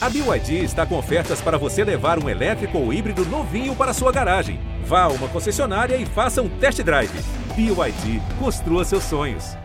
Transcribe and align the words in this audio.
A 0.00 0.08
BYD 0.08 0.62
está 0.62 0.86
com 0.86 0.96
ofertas 0.96 1.40
para 1.40 1.58
você 1.58 1.82
levar 1.82 2.22
um 2.22 2.28
elétrico 2.28 2.78
ou 2.78 2.92
híbrido 2.92 3.24
novinho 3.24 3.74
para 3.74 3.92
sua 3.92 4.12
garagem. 4.12 4.60
Vá 4.84 5.02
a 5.02 5.08
uma 5.08 5.26
concessionária 5.26 5.96
e 5.96 6.06
faça 6.06 6.40
um 6.40 6.48
test 6.48 6.80
drive. 6.84 7.10
BYD, 7.56 8.22
construa 8.38 8.84
seus 8.84 9.02
sonhos. 9.02 9.56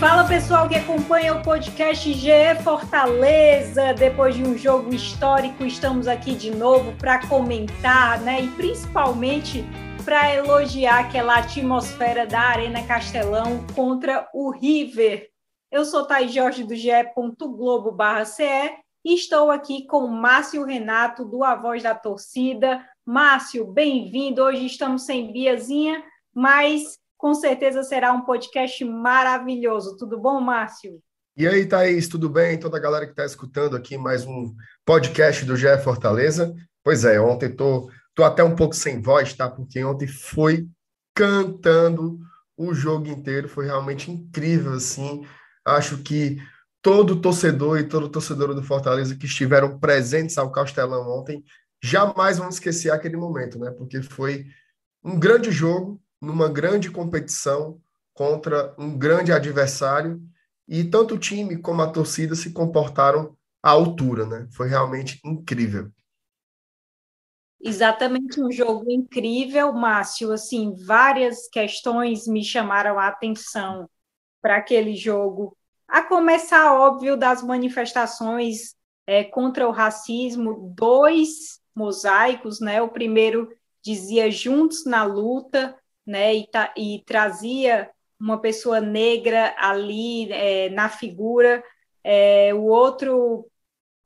Fala 0.00 0.24
pessoal 0.24 0.66
que 0.70 0.76
acompanha 0.76 1.34
o 1.34 1.42
podcast 1.42 2.10
GE 2.14 2.62
Fortaleza. 2.64 3.92
Depois 3.92 4.34
de 4.34 4.42
um 4.42 4.56
jogo 4.56 4.94
histórico, 4.94 5.66
estamos 5.66 6.08
aqui 6.08 6.34
de 6.34 6.50
novo 6.50 6.92
para 6.92 7.18
comentar, 7.26 8.18
né? 8.20 8.40
E 8.40 8.48
principalmente 8.48 9.66
para 10.06 10.32
elogiar 10.32 11.00
aquela 11.00 11.38
atmosfera 11.38 12.24
da 12.24 12.38
Arena 12.38 12.86
Castelão 12.86 13.66
contra 13.74 14.28
o 14.32 14.52
River. 14.52 15.28
Eu 15.68 15.84
sou 15.84 16.06
Thaís 16.06 16.32
Jorge 16.32 16.62
do 16.62 16.76
ge.globo.ce 16.76 18.44
e 19.04 19.14
estou 19.16 19.50
aqui 19.50 19.84
com 19.88 20.06
Márcio 20.06 20.64
Renato, 20.64 21.24
do 21.24 21.42
A 21.42 21.56
Voz 21.56 21.82
da 21.82 21.92
Torcida. 21.92 22.80
Márcio, 23.04 23.66
bem-vindo. 23.66 24.42
Hoje 24.42 24.66
estamos 24.66 25.04
sem 25.04 25.32
Biazinha, 25.32 26.00
mas 26.32 27.00
com 27.18 27.34
certeza 27.34 27.82
será 27.82 28.12
um 28.12 28.24
podcast 28.24 28.84
maravilhoso. 28.84 29.96
Tudo 29.96 30.20
bom, 30.20 30.40
Márcio? 30.40 31.00
E 31.36 31.48
aí, 31.48 31.66
Thaís, 31.66 32.06
tudo 32.06 32.30
bem? 32.30 32.60
Toda 32.60 32.76
a 32.76 32.80
galera 32.80 33.06
que 33.06 33.12
está 33.12 33.26
escutando 33.26 33.76
aqui 33.76 33.98
mais 33.98 34.24
um 34.24 34.54
podcast 34.84 35.44
do 35.44 35.56
GE 35.56 35.76
Fortaleza. 35.82 36.54
Pois 36.84 37.04
é, 37.04 37.20
ontem 37.20 37.48
estou 37.48 37.88
Tô 37.88 37.90
até 38.24 38.42
um 38.42 38.54
pouco 38.54 38.74
sem 38.74 39.00
voz, 39.00 39.34
tá? 39.34 39.48
Porque 39.48 39.82
ontem 39.84 40.06
foi 40.06 40.68
cantando 41.14 42.18
o 42.56 42.72
jogo 42.74 43.08
inteiro, 43.08 43.48
foi 43.48 43.66
realmente 43.66 44.10
incrível, 44.10 44.74
assim. 44.74 45.26
Acho 45.64 45.98
que 45.98 46.38
todo 46.80 47.20
torcedor 47.20 47.78
e 47.78 47.88
todo 47.88 48.08
torcedor 48.08 48.54
do 48.54 48.62
Fortaleza 48.62 49.16
que 49.16 49.26
estiveram 49.26 49.78
presentes 49.78 50.38
ao 50.38 50.52
Castelão 50.52 51.18
ontem 51.18 51.44
jamais 51.82 52.38
vão 52.38 52.48
esquecer 52.48 52.90
aquele 52.90 53.16
momento, 53.16 53.58
né? 53.58 53.70
Porque 53.70 54.02
foi 54.02 54.46
um 55.02 55.18
grande 55.18 55.50
jogo, 55.50 56.00
numa 56.20 56.48
grande 56.48 56.90
competição 56.90 57.80
contra 58.14 58.74
um 58.78 58.96
grande 58.96 59.32
adversário 59.32 60.22
e 60.66 60.82
tanto 60.84 61.14
o 61.14 61.18
time 61.18 61.56
como 61.58 61.82
a 61.82 61.90
torcida 61.90 62.34
se 62.34 62.50
comportaram 62.50 63.36
à 63.62 63.70
altura, 63.70 64.26
né? 64.26 64.48
Foi 64.50 64.68
realmente 64.68 65.20
incrível. 65.24 65.92
Exatamente 67.60 68.40
um 68.40 68.50
jogo 68.50 68.90
incrível, 68.90 69.72
Márcio. 69.72 70.32
Assim, 70.32 70.74
várias 70.74 71.48
questões 71.48 72.26
me 72.26 72.44
chamaram 72.44 72.98
a 72.98 73.08
atenção 73.08 73.88
para 74.40 74.56
aquele 74.56 74.94
jogo. 74.94 75.56
A 75.88 76.02
começar, 76.02 76.72
óbvio, 76.74 77.16
das 77.16 77.42
manifestações 77.42 78.74
é, 79.06 79.24
contra 79.24 79.66
o 79.68 79.72
racismo, 79.72 80.72
dois 80.76 81.60
mosaicos, 81.74 82.60
né? 82.60 82.82
O 82.82 82.88
primeiro 82.88 83.48
dizia 83.82 84.30
juntos 84.30 84.84
na 84.84 85.04
luta, 85.04 85.76
né? 86.04 86.34
E, 86.34 86.48
e 86.76 87.04
trazia 87.04 87.90
uma 88.18 88.40
pessoa 88.40 88.80
negra 88.80 89.54
ali 89.58 90.30
é, 90.32 90.68
na 90.70 90.88
figura. 90.88 91.62
É, 92.02 92.52
o 92.54 92.64
outro 92.64 93.48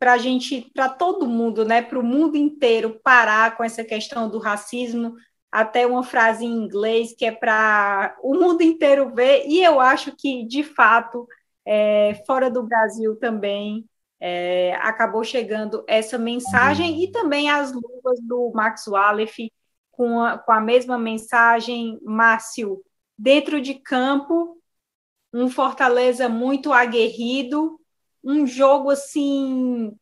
para 0.00 0.14
a 0.14 0.18
gente, 0.18 0.70
para 0.74 0.88
todo 0.88 1.28
mundo, 1.28 1.62
né, 1.62 1.82
para 1.82 1.98
o 1.98 2.02
mundo 2.02 2.34
inteiro 2.34 2.98
parar 3.04 3.54
com 3.54 3.62
essa 3.62 3.84
questão 3.84 4.30
do 4.30 4.38
racismo, 4.38 5.14
até 5.52 5.86
uma 5.86 6.02
frase 6.02 6.46
em 6.46 6.64
inglês 6.64 7.14
que 7.14 7.26
é 7.26 7.32
para 7.32 8.16
o 8.22 8.34
mundo 8.34 8.62
inteiro 8.62 9.14
ver, 9.14 9.44
e 9.46 9.62
eu 9.62 9.78
acho 9.78 10.16
que, 10.16 10.46
de 10.46 10.64
fato, 10.64 11.28
é, 11.66 12.22
fora 12.26 12.50
do 12.50 12.62
Brasil 12.62 13.14
também 13.16 13.84
é, 14.18 14.74
acabou 14.76 15.22
chegando 15.22 15.84
essa 15.86 16.16
mensagem, 16.16 17.02
e 17.04 17.12
também 17.12 17.50
as 17.50 17.70
luvas 17.70 18.20
do 18.22 18.50
Max 18.54 18.86
Wallace 18.86 19.52
com 19.90 20.20
a, 20.22 20.38
com 20.38 20.52
a 20.52 20.60
mesma 20.62 20.96
mensagem, 20.96 21.98
Márcio, 22.02 22.82
dentro 23.18 23.60
de 23.60 23.74
campo, 23.74 24.56
um 25.32 25.50
Fortaleza 25.50 26.26
muito 26.26 26.72
aguerrido, 26.72 27.79
um 28.22 28.46
jogo 28.46 28.90
assim 28.90 29.92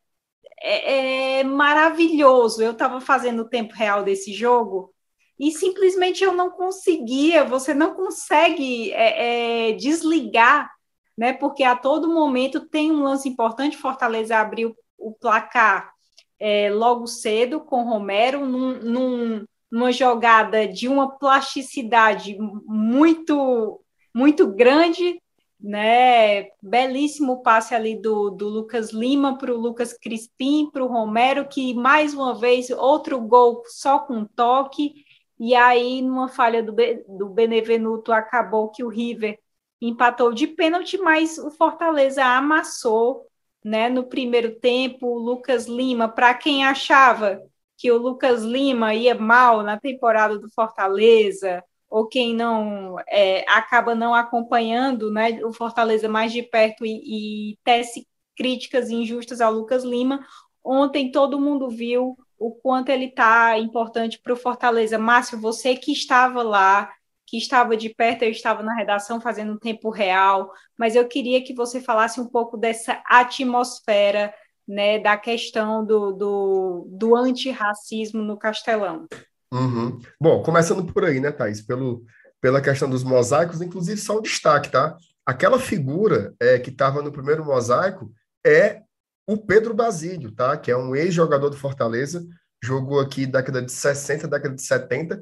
é, 0.61 1.41
é 1.41 1.45
maravilhoso. 1.45 2.62
Eu 2.62 2.73
estava 2.73 3.01
fazendo 3.01 3.43
o 3.43 3.49
tempo 3.49 3.75
real 3.75 4.03
desse 4.03 4.33
jogo 4.33 4.93
e 5.39 5.53
simplesmente 5.53 6.25
eu 6.25 6.33
não 6.33 6.51
conseguia. 6.51 7.45
Você 7.45 7.73
não 7.75 7.95
consegue 7.95 8.93
é, 8.93 9.71
é, 9.71 9.73
desligar, 9.73 10.71
né? 11.17 11.33
Porque 11.33 11.62
a 11.62 11.77
todo 11.77 12.12
momento 12.12 12.69
tem 12.69 12.91
um 12.91 13.03
lance 13.05 13.29
importante. 13.29 13.77
Fortaleza 13.77 14.37
abriu 14.37 14.77
o 14.97 15.12
placar 15.12 15.93
é, 16.39 16.71
logo 16.71 17.06
cedo 17.06 17.61
com 17.61 17.83
Romero 17.83 18.47
num, 18.47 18.79
num, 18.81 19.45
numa 19.71 19.93
jogada 19.93 20.67
de 20.67 20.89
uma 20.89 21.19
plasticidade 21.19 22.37
muito 22.67 23.81
muito 24.15 24.47
grande 24.47 25.21
né? 25.60 26.48
Belíssimo 26.62 27.42
passe 27.42 27.74
ali 27.74 28.00
do, 28.00 28.30
do 28.30 28.48
Lucas 28.48 28.92
Lima 28.92 29.36
para 29.36 29.52
o 29.52 29.56
Lucas 29.56 29.92
Crispim, 29.92 30.70
para 30.70 30.84
o 30.84 30.88
Romero, 30.88 31.48
que 31.48 31.74
mais 31.74 32.14
uma 32.14 32.34
vez 32.34 32.70
outro 32.70 33.20
gol 33.20 33.62
só 33.66 33.98
com 33.98 34.24
toque, 34.24 35.04
e 35.38 35.54
aí 35.54 36.02
numa 36.02 36.28
falha 36.28 36.62
do, 36.62 36.74
do 37.08 37.28
Benevenuto 37.28 38.12
acabou 38.12 38.70
que 38.70 38.84
o 38.84 38.88
River 38.88 39.38
empatou 39.80 40.32
de 40.32 40.46
pênalti, 40.46 40.98
mas 40.98 41.38
o 41.38 41.50
Fortaleza 41.50 42.25
amassou 42.25 43.26
né, 43.64 43.88
no 43.88 44.04
primeiro 44.04 44.56
tempo. 44.58 45.06
O 45.06 45.19
Lucas 45.19 45.66
Lima, 45.66 46.08
para 46.08 46.34
quem 46.34 46.64
achava 46.64 47.40
que 47.76 47.90
o 47.92 47.98
Lucas 47.98 48.42
Lima 48.42 48.94
ia 48.94 49.14
mal 49.14 49.62
na 49.62 49.78
temporada 49.78 50.38
do 50.38 50.50
Fortaleza, 50.50 51.62
ou 51.88 52.06
quem 52.06 52.34
não 52.34 52.97
é, 53.09 53.44
acaba 53.49 53.94
não 53.94 54.15
acompanhando 54.15 55.10
né, 55.10 55.44
o 55.44 55.53
Fortaleza 55.53 56.09
mais 56.09 56.32
de 56.32 56.43
perto 56.43 56.84
e, 56.84 57.53
e 57.53 57.59
tece 57.65 58.06
críticas 58.37 58.91
injustas 58.91 59.41
ao 59.41 59.53
Lucas 59.53 59.84
Lima, 59.84 60.25
ontem 60.62 61.10
todo 61.10 61.41
mundo 61.41 61.69
viu 61.69 62.16
o 62.38 62.53
quanto 62.53 62.91
ele 62.91 63.06
está 63.06 63.59
importante 63.59 64.21
para 64.22 64.32
o 64.32 64.37
Fortaleza. 64.37 64.99
Márcio, 64.99 65.41
você 65.41 65.75
que 65.75 65.91
estava 65.91 66.43
lá, 66.43 66.93
que 67.26 67.37
estava 67.37 67.76
de 67.76 67.88
perto, 67.91 68.22
eu 68.22 68.31
estava 68.31 68.62
na 68.62 68.75
redação 68.75 69.20
fazendo 69.20 69.59
tempo 69.59 69.91
real, 69.91 70.53
mas 70.76 70.94
eu 70.94 71.06
queria 71.09 71.43
que 71.43 71.53
você 71.53 71.81
falasse 71.81 72.20
um 72.20 72.26
pouco 72.26 72.56
dessa 72.56 73.03
atmosfera 73.06 74.32
né, 74.66 74.99
da 74.99 75.16
questão 75.16 75.84
do, 75.84 76.12
do, 76.12 76.87
do 76.91 77.16
antirracismo 77.16 78.22
no 78.22 78.38
Castelão. 78.38 79.06
Uhum. 79.53 79.98
Bom, 80.20 80.42
começando 80.42 80.84
por 80.84 81.04
aí, 81.04 81.20
né, 81.20 81.31
Thaís? 81.31 81.62
Pelo, 81.62 82.04
pela 82.41 82.60
questão 82.60 82.88
dos 82.88 83.03
mosaicos, 83.03 83.62
inclusive 83.62 84.00
só 84.00 84.19
um 84.19 84.22
destaque, 84.22 84.70
tá? 84.70 84.97
Aquela 85.25 85.59
figura 85.59 86.34
é, 86.41 86.59
que 86.59 86.70
estava 86.70 87.03
no 87.03 87.12
primeiro 87.12 87.44
mosaico 87.44 88.12
é 88.47 88.82
o 89.26 89.37
Pedro 89.37 89.75
Basílio, 89.75 90.32
tá? 90.32 90.56
Que 90.56 90.70
é 90.70 90.76
um 90.76 90.94
ex-jogador 90.94 91.50
do 91.50 91.56
Fortaleza, 91.56 92.25
jogou 92.62 93.00
aqui 93.00 93.26
década 93.26 93.60
de 93.60 93.70
60, 93.70 94.26
década 94.26 94.54
de 94.54 94.62
70. 94.62 95.20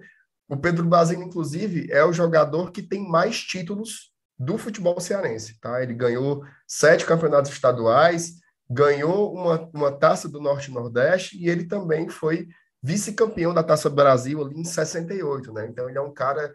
O 0.49 0.57
Pedro 0.57 0.85
Basílio, 0.85 1.25
inclusive, 1.25 1.89
é 1.91 2.05
o 2.05 2.13
jogador 2.13 2.71
que 2.71 2.83
tem 2.83 3.09
mais 3.09 3.41
títulos 3.41 4.13
do 4.39 4.59
futebol 4.59 5.01
cearense, 5.01 5.59
tá? 5.61 5.83
Ele 5.83 5.95
ganhou 5.95 6.45
sete 6.69 7.05
campeonatos 7.05 7.51
estaduais, 7.51 8.35
ganhou 8.69 9.35
uma, 9.35 9.69
uma 9.73 9.93
taça 9.93 10.29
do 10.29 10.41
Norte 10.41 10.71
Nordeste 10.71 11.37
e 11.39 11.49
ele 11.49 11.65
também 11.65 12.09
foi 12.09 12.49
vice-campeão 12.83 13.53
da 13.53 13.63
Taça 13.63 13.91
Brasil 13.91 14.45
ali 14.45 14.61
em 14.61 14.65
68, 14.65 15.53
né? 15.53 15.67
Então 15.69 15.89
ele 15.89 15.99
é 15.99 16.01
um 16.01 16.13
cara 16.13 16.55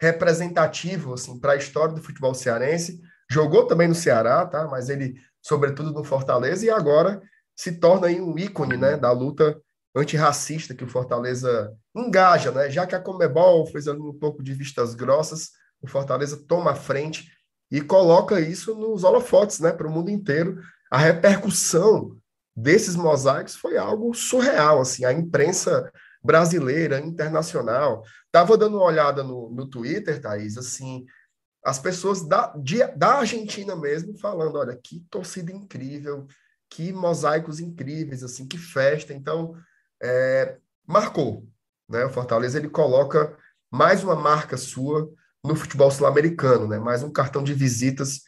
representativo 0.00 1.14
assim 1.14 1.38
para 1.38 1.52
a 1.52 1.56
história 1.56 1.94
do 1.94 2.02
futebol 2.02 2.34
cearense. 2.34 3.00
Jogou 3.30 3.66
também 3.66 3.88
no 3.88 3.94
Ceará, 3.94 4.44
tá? 4.46 4.66
Mas 4.68 4.88
ele, 4.88 5.14
sobretudo 5.40 5.92
no 5.92 6.04
Fortaleza 6.04 6.66
e 6.66 6.70
agora 6.70 7.22
se 7.56 7.72
torna 7.72 8.08
aí 8.08 8.20
um 8.20 8.36
ícone, 8.38 8.76
né, 8.76 8.96
da 8.96 9.12
luta 9.12 9.60
antirracista 9.94 10.74
que 10.74 10.84
o 10.84 10.88
Fortaleza 10.88 11.72
engaja, 11.94 12.50
né? 12.50 12.70
Já 12.70 12.86
que 12.86 12.94
a 12.94 13.00
Comebol 13.00 13.66
fez 13.66 13.86
ali 13.86 14.00
um 14.00 14.18
pouco 14.18 14.42
de 14.42 14.54
vistas 14.54 14.94
grossas, 14.94 15.50
o 15.80 15.86
Fortaleza 15.86 16.42
toma 16.48 16.72
a 16.72 16.74
frente 16.74 17.30
e 17.70 17.80
coloca 17.80 18.40
isso 18.40 18.74
nos 18.74 19.04
holofotes, 19.04 19.60
né, 19.60 19.72
para 19.72 19.86
o 19.86 19.90
mundo 19.90 20.10
inteiro. 20.10 20.60
A 20.90 20.98
repercussão 20.98 22.16
desses 22.54 22.96
mosaicos 22.96 23.54
foi 23.54 23.76
algo 23.76 24.14
surreal, 24.14 24.80
assim, 24.80 25.04
a 25.04 25.12
imprensa 25.12 25.90
brasileira, 26.22 27.00
internacional, 27.00 28.04
estava 28.26 28.56
dando 28.56 28.76
uma 28.76 28.86
olhada 28.86 29.22
no, 29.22 29.50
no 29.50 29.66
Twitter, 29.66 30.20
Thaís, 30.20 30.56
assim, 30.56 31.04
as 31.64 31.78
pessoas 31.78 32.22
da, 32.22 32.54
de, 32.56 32.84
da 32.96 33.18
Argentina 33.18 33.74
mesmo 33.74 34.16
falando, 34.18 34.56
olha, 34.56 34.76
que 34.76 35.04
torcida 35.10 35.52
incrível, 35.52 36.26
que 36.70 36.92
mosaicos 36.92 37.60
incríveis, 37.60 38.22
assim, 38.22 38.46
que 38.46 38.58
festa, 38.58 39.12
então, 39.12 39.54
é, 40.02 40.56
marcou, 40.86 41.46
né, 41.88 42.04
o 42.04 42.10
Fortaleza, 42.10 42.58
ele 42.58 42.68
coloca 42.68 43.36
mais 43.70 44.04
uma 44.04 44.14
marca 44.14 44.56
sua 44.56 45.10
no 45.44 45.56
futebol 45.56 45.90
sul-americano, 45.90 46.68
né? 46.68 46.78
Mais 46.78 47.02
um 47.02 47.10
cartão 47.10 47.42
de 47.42 47.52
visitas. 47.52 48.20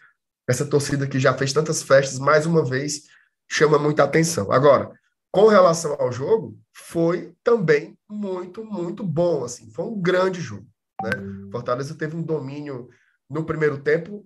Essa 0.48 0.66
torcida 0.66 1.06
que 1.06 1.18
já 1.18 1.32
fez 1.32 1.52
tantas 1.52 1.82
festas, 1.82 2.18
mais 2.18 2.44
uma 2.44 2.64
vez, 2.64 3.02
chama 3.48 3.78
muita 3.78 4.04
atenção. 4.04 4.50
Agora, 4.50 4.92
com 5.30 5.48
relação 5.48 5.96
ao 5.98 6.12
jogo, 6.12 6.56
foi 6.72 7.34
também 7.42 7.98
muito, 8.08 8.64
muito 8.64 9.02
bom. 9.02 9.44
Assim, 9.44 9.70
foi 9.70 9.84
um 9.84 10.00
grande 10.00 10.40
jogo. 10.40 10.66
Né? 11.02 11.10
Fortaleza 11.50 11.94
teve 11.94 12.16
um 12.16 12.22
domínio 12.22 12.88
no 13.28 13.44
primeiro 13.44 13.78
tempo 13.78 14.24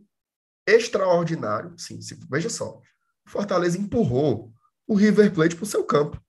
extraordinário. 0.67 1.73
Sim, 1.79 1.99
veja 2.31 2.51
só. 2.51 2.81
Fortaleza 3.27 3.79
empurrou 3.79 4.53
o 4.87 4.95
River 4.95 5.33
Plate 5.33 5.57
para 5.57 5.65
o 5.65 5.67
seu 5.67 5.85
campo. 5.85 6.21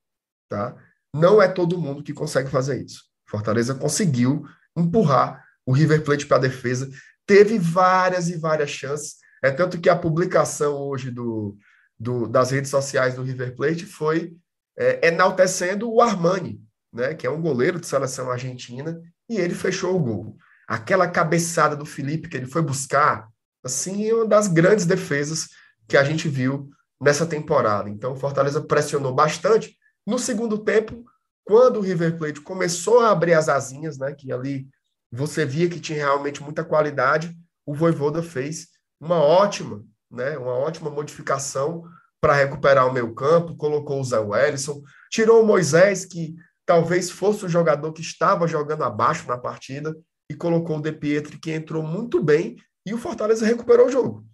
Tá? 0.50 0.76
Não 1.14 1.42
é 1.42 1.48
todo 1.48 1.78
mundo 1.78 2.04
que 2.04 2.14
consegue 2.14 2.50
fazer 2.50 2.84
isso. 2.84 3.04
Fortaleza 3.28 3.76
conseguiu 3.76 4.46
empurrar 4.76 5.44
o 5.66 5.72
River 5.72 6.04
Plate 6.04 6.26
para 6.26 6.38
a 6.38 6.42
defesa. 6.42 6.90
Teve 7.26 7.60
várias 7.60 8.30
e 8.30 8.38
várias 8.38 8.70
chances. 8.70 9.18
É 9.44 9.52
tanto 9.52 9.80
que 9.80 9.90
a 9.90 9.96
publicação 9.96 10.76
hoje 10.76 11.12
do, 11.12 11.58
do 12.00 12.28
das 12.28 12.52
redes 12.52 12.72
sociais 12.72 13.16
do 13.16 13.24
River 13.24 13.56
Plate 13.56 13.86
foi 13.86 14.36
é, 14.78 15.08
enaltecendo 15.08 15.92
o 15.92 16.02
Armani, 16.02 16.62
né, 16.94 17.14
que 17.14 17.28
é 17.28 17.30
um 17.30 17.42
goleiro 17.42 17.80
de 17.80 17.88
seleção 17.88 18.32
argentina, 18.32 19.00
e 19.28 19.38
ele 19.38 19.54
fechou 19.54 19.96
o 19.96 20.00
gol. 20.00 20.38
Aquela 20.68 21.08
cabeçada 21.08 21.76
do 21.76 21.86
Felipe 21.86 22.30
que 22.30 22.38
ele 22.38 22.46
foi 22.46 22.62
buscar, 22.62 23.28
assim, 23.64 24.08
é 24.08 24.14
uma 24.14 24.26
das 24.26 24.48
grandes 24.48 24.86
defesas 24.86 25.50
que 25.88 25.98
a 25.98 26.04
gente 26.04 26.30
viu 26.30 26.70
nessa 27.02 27.26
temporada. 27.26 27.90
Então, 27.90 28.14
o 28.14 28.16
Fortaleza 28.16 28.62
pressionou 28.62 29.14
bastante. 29.14 29.76
No 30.06 30.18
segundo 30.18 30.58
tempo, 30.58 31.04
quando 31.44 31.78
o 31.78 31.82
River 31.82 32.18
Plate 32.18 32.42
começou 32.42 33.00
a 33.00 33.12
abrir 33.12 33.34
as 33.34 33.50
asinhas, 33.50 33.98
né, 33.98 34.14
que 34.14 34.32
ali 34.32 34.68
você 35.12 35.46
via 35.46 35.70
que 35.70 35.80
tinha 35.80 35.98
realmente 35.98 36.42
muita 36.42 36.64
qualidade, 36.64 37.36
o 37.66 37.74
Voivoda 37.74 38.22
fez 38.22 38.68
uma 39.00 39.16
ótima, 39.16 39.84
né, 40.12 40.38
uma 40.38 40.54
ótima 40.54 40.90
modificação 40.90 41.84
para 42.22 42.34
recuperar 42.34 42.88
o 42.88 42.94
meio 42.94 43.14
campo, 43.14 43.56
colocou 43.56 44.00
o 44.00 44.04
Zé 44.04 44.20
Wellison, 44.20 44.82
tirou 45.10 45.42
o 45.42 45.46
Moisés, 45.46 46.06
que 46.06 46.36
talvez 46.66 47.10
fosse 47.10 47.46
o 47.46 47.50
jogador 47.50 47.94
que 47.94 48.02
estava 48.02 48.48
jogando 48.48 48.84
abaixo 48.84 49.28
na 49.28 49.38
partida, 49.38 49.96
e 50.30 50.36
colocou 50.36 50.78
o 50.78 50.82
De 50.82 50.92
Pietri, 50.92 51.40
que 51.40 51.52
entrou 51.52 51.82
muito 51.82 52.22
bem, 52.22 52.58
e 52.86 52.94
o 52.94 52.98
Fortaleza 52.98 53.46
recuperou 53.46 53.88
o 53.88 53.92
jogo. 53.92 54.26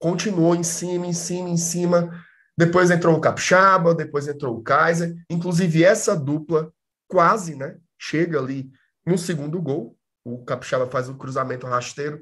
Continuou 0.00 0.54
em 0.54 0.64
cima, 0.64 1.06
em 1.06 1.12
cima, 1.12 1.48
em 1.48 1.56
cima. 1.56 2.24
Depois 2.58 2.90
entrou 2.90 3.16
o 3.16 3.20
Capixaba, 3.20 3.94
depois 3.94 4.26
entrou 4.26 4.56
o 4.56 4.62
Kaiser. 4.62 5.14
Inclusive, 5.30 5.84
essa 5.84 6.16
dupla 6.16 6.72
quase 7.08 7.54
né, 7.54 7.76
chega 7.98 8.38
ali 8.38 8.70
no 9.06 9.16
segundo 9.16 9.62
gol. 9.62 9.96
O 10.24 10.44
Capixaba 10.44 10.86
faz 10.88 11.08
o 11.08 11.16
cruzamento 11.16 11.66
rasteiro. 11.66 12.20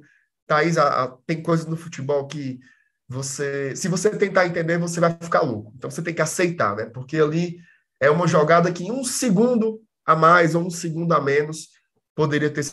Thaís, 0.50 0.76
a, 0.76 1.04
a, 1.04 1.08
tem 1.24 1.40
coisas 1.40 1.64
no 1.66 1.76
futebol 1.76 2.26
que 2.26 2.58
você, 3.08 3.74
se 3.76 3.86
você 3.86 4.10
tentar 4.10 4.46
entender, 4.46 4.78
você 4.78 4.98
vai 4.98 5.16
ficar 5.16 5.42
louco. 5.42 5.72
Então 5.76 5.88
você 5.88 6.02
tem 6.02 6.12
que 6.12 6.20
aceitar, 6.20 6.74
né? 6.74 6.86
Porque 6.86 7.18
ali 7.18 7.60
é 8.00 8.10
uma 8.10 8.26
jogada 8.26 8.72
que 8.72 8.82
em 8.82 8.90
um 8.90 9.04
segundo 9.04 9.80
a 10.04 10.16
mais 10.16 10.56
ou 10.56 10.66
um 10.66 10.70
segundo 10.70 11.12
a 11.12 11.20
menos 11.20 11.68
poderia 12.16 12.50
ter 12.50 12.64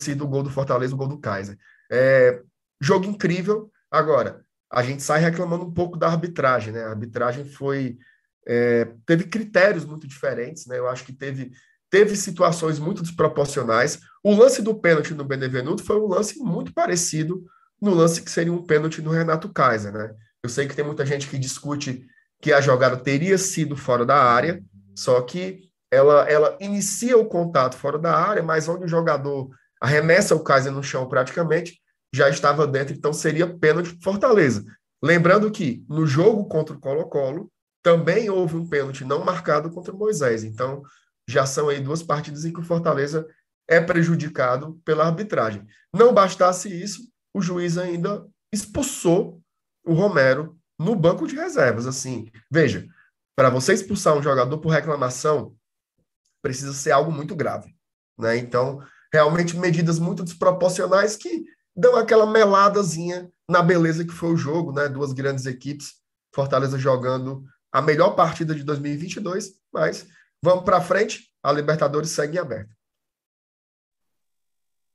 sido 0.00 0.24
o 0.24 0.26
gol 0.28 0.42
do 0.42 0.48
Fortaleza, 0.48 0.94
o 0.94 0.96
gol 0.96 1.08
do 1.08 1.20
Kaiser. 1.20 1.58
É, 1.92 2.40
jogo 2.80 3.04
incrível. 3.04 3.70
Agora, 3.90 4.42
a 4.72 4.82
gente 4.82 5.02
sai 5.02 5.20
reclamando 5.20 5.66
um 5.66 5.74
pouco 5.74 5.98
da 5.98 6.08
arbitragem, 6.08 6.72
né? 6.72 6.84
A 6.84 6.90
arbitragem 6.90 7.44
foi 7.44 7.98
é, 8.48 8.86
teve 9.04 9.24
critérios 9.24 9.84
muito 9.84 10.06
diferentes, 10.06 10.64
né? 10.64 10.78
Eu 10.78 10.88
acho 10.88 11.04
que 11.04 11.12
teve 11.12 11.52
teve 11.90 12.16
situações 12.16 12.78
muito 12.78 13.02
desproporcionais. 13.02 14.00
O 14.22 14.34
lance 14.34 14.62
do 14.62 14.74
pênalti 14.74 15.14
no 15.14 15.24
Benevenuto 15.24 15.84
foi 15.84 15.96
um 15.96 16.06
lance 16.06 16.38
muito 16.38 16.72
parecido 16.72 17.44
no 17.80 17.94
lance 17.94 18.22
que 18.22 18.30
seria 18.30 18.52
um 18.52 18.64
pênalti 18.64 19.02
no 19.02 19.10
Renato 19.10 19.52
Kaiser, 19.52 19.92
né? 19.92 20.14
Eu 20.42 20.48
sei 20.48 20.66
que 20.66 20.74
tem 20.74 20.84
muita 20.84 21.04
gente 21.04 21.28
que 21.28 21.38
discute 21.38 22.06
que 22.40 22.52
a 22.52 22.60
jogada 22.60 22.96
teria 22.96 23.36
sido 23.38 23.76
fora 23.76 24.04
da 24.04 24.16
área, 24.16 24.62
só 24.94 25.20
que 25.20 25.70
ela, 25.90 26.28
ela 26.28 26.56
inicia 26.60 27.16
o 27.16 27.26
contato 27.26 27.76
fora 27.76 27.98
da 27.98 28.16
área, 28.16 28.42
mas 28.42 28.68
onde 28.68 28.84
o 28.84 28.88
jogador 28.88 29.50
arremessa 29.80 30.34
o 30.34 30.42
Kaiser 30.42 30.72
no 30.72 30.82
chão 30.82 31.08
praticamente, 31.08 31.80
já 32.14 32.28
estava 32.28 32.66
dentro, 32.66 32.94
então 32.94 33.12
seria 33.12 33.46
pênalti 33.46 33.98
Fortaleza. 34.02 34.64
Lembrando 35.02 35.50
que 35.50 35.84
no 35.88 36.06
jogo 36.06 36.46
contra 36.46 36.74
o 36.74 36.80
Colo-Colo, 36.80 37.50
também 37.82 38.28
houve 38.30 38.56
um 38.56 38.66
pênalti 38.66 39.04
não 39.04 39.24
marcado 39.24 39.70
contra 39.70 39.94
o 39.94 39.98
Moisés. 39.98 40.42
Então, 40.42 40.82
já 41.28 41.44
são 41.44 41.68
aí 41.68 41.80
duas 41.80 42.02
partidas 42.02 42.44
em 42.44 42.52
que 42.52 42.60
o 42.60 42.64
Fortaleza 42.64 43.26
é 43.68 43.80
prejudicado 43.80 44.80
pela 44.84 45.06
arbitragem. 45.06 45.66
Não 45.92 46.14
bastasse 46.14 46.68
isso, 46.68 47.02
o 47.34 47.42
juiz 47.42 47.76
ainda 47.76 48.26
expulsou 48.52 49.40
o 49.84 49.92
Romero 49.92 50.56
no 50.78 50.94
banco 50.94 51.26
de 51.26 51.34
reservas. 51.34 51.86
Assim, 51.86 52.30
veja, 52.50 52.86
para 53.34 53.50
você 53.50 53.72
expulsar 53.72 54.16
um 54.16 54.22
jogador 54.22 54.58
por 54.58 54.70
reclamação, 54.70 55.54
precisa 56.42 56.72
ser 56.72 56.92
algo 56.92 57.10
muito 57.10 57.34
grave. 57.34 57.74
Né? 58.18 58.36
Então, 58.36 58.80
realmente, 59.12 59.56
medidas 59.56 59.98
muito 59.98 60.22
desproporcionais 60.22 61.16
que 61.16 61.44
dão 61.76 61.96
aquela 61.96 62.26
meladazinha 62.26 63.30
na 63.48 63.62
beleza 63.62 64.04
que 64.04 64.12
foi 64.12 64.32
o 64.32 64.36
jogo, 64.36 64.72
né? 64.72 64.88
Duas 64.88 65.12
grandes 65.12 65.44
equipes, 65.44 65.94
Fortaleza 66.34 66.78
jogando 66.78 67.44
a 67.70 67.82
melhor 67.82 68.10
partida 68.16 68.54
de 68.54 68.64
2022, 68.64 69.52
mas 69.72 70.06
vamos 70.42 70.64
para 70.64 70.80
frente, 70.80 71.30
a 71.42 71.52
Libertadores 71.52 72.10
segue 72.10 72.38
aberta. 72.38 72.74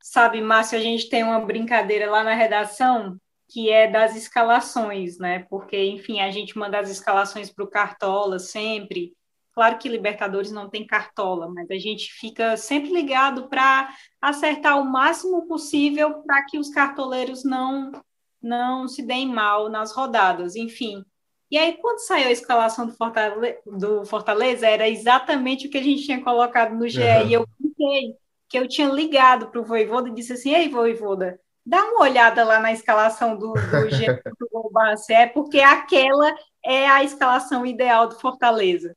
Sabe, 0.01 0.41
Márcio, 0.41 0.77
a 0.77 0.81
gente 0.81 1.09
tem 1.09 1.23
uma 1.23 1.39
brincadeira 1.39 2.09
lá 2.09 2.23
na 2.23 2.33
redação 2.33 3.19
que 3.47 3.69
é 3.69 3.89
das 3.89 4.15
escalações, 4.15 5.17
né? 5.17 5.45
Porque, 5.49 5.77
enfim, 5.85 6.21
a 6.21 6.31
gente 6.31 6.57
manda 6.57 6.79
as 6.79 6.89
escalações 6.89 7.51
para 7.51 7.65
o 7.65 7.69
Cartola 7.69 8.39
sempre. 8.39 9.13
Claro 9.53 9.77
que 9.77 9.89
Libertadores 9.89 10.51
não 10.51 10.69
tem 10.69 10.87
cartola, 10.87 11.49
mas 11.49 11.69
a 11.69 11.77
gente 11.77 12.11
fica 12.13 12.55
sempre 12.55 12.89
ligado 12.89 13.49
para 13.49 13.93
acertar 14.21 14.79
o 14.79 14.85
máximo 14.85 15.45
possível 15.45 16.23
para 16.23 16.45
que 16.45 16.57
os 16.57 16.69
cartoleiros 16.69 17.43
não 17.43 17.91
não 18.41 18.87
se 18.87 19.03
deem 19.03 19.27
mal 19.27 19.69
nas 19.69 19.93
rodadas, 19.93 20.55
enfim. 20.55 21.05
E 21.51 21.57
aí, 21.57 21.77
quando 21.81 21.99
saiu 21.99 22.29
a 22.29 22.31
escalação 22.31 22.87
do 22.87 22.93
Fortaleza, 22.93 23.57
do 23.65 24.05
Fortaleza 24.05 24.65
era 24.65 24.87
exatamente 24.87 25.67
o 25.67 25.69
que 25.69 25.77
a 25.77 25.83
gente 25.83 26.05
tinha 26.05 26.23
colocado 26.23 26.73
no 26.73 26.87
GE, 26.87 27.01
uhum. 27.01 27.27
e 27.27 27.33
eu 27.33 27.45
pensei 27.61 28.15
que 28.47 28.57
eu 28.57 28.67
tinha 28.67 28.87
ligado 28.87 29.47
para 29.47 29.59
o 29.59 29.65
Voivoda 29.65 30.07
e 30.07 30.13
disse 30.13 30.33
assim, 30.33 30.53
ei, 30.53 30.69
Voivoda, 30.69 31.39
dá 31.65 31.83
uma 31.83 32.03
olhada 32.03 32.43
lá 32.45 32.59
na 32.59 32.71
escalação 32.71 33.37
do, 33.37 33.53
do 33.53 33.89
do 33.89 35.11
é 35.11 35.27
porque 35.27 35.59
aquela 35.59 36.33
é 36.63 36.87
a 36.87 37.03
escalação 37.03 37.65
ideal 37.65 38.07
do 38.07 38.19
Fortaleza. 38.19 38.95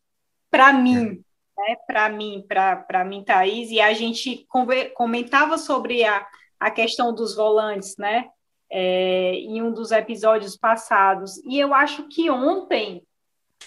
Para 0.49 0.73
mim, 0.73 1.25
né? 1.57 1.77
Para 1.87 2.09
mim, 2.09 2.45
para 2.47 3.05
mim, 3.05 3.25
Thaís, 3.25 3.71
e 3.71 3.81
a 3.81 3.93
gente 3.93 4.47
comentava 4.95 5.59
sobre 5.59 6.05
a, 6.05 6.27
a 6.59 6.71
questão 6.71 7.15
dos 7.15 7.35
volantes, 7.35 7.97
né? 7.97 8.29
É, 8.77 9.35
em 9.35 9.63
um 9.63 9.73
dos 9.73 9.93
episódios 9.93 10.57
passados. 10.57 11.37
E 11.45 11.61
eu 11.61 11.73
acho 11.73 12.09
que 12.09 12.29
ontem, 12.29 13.05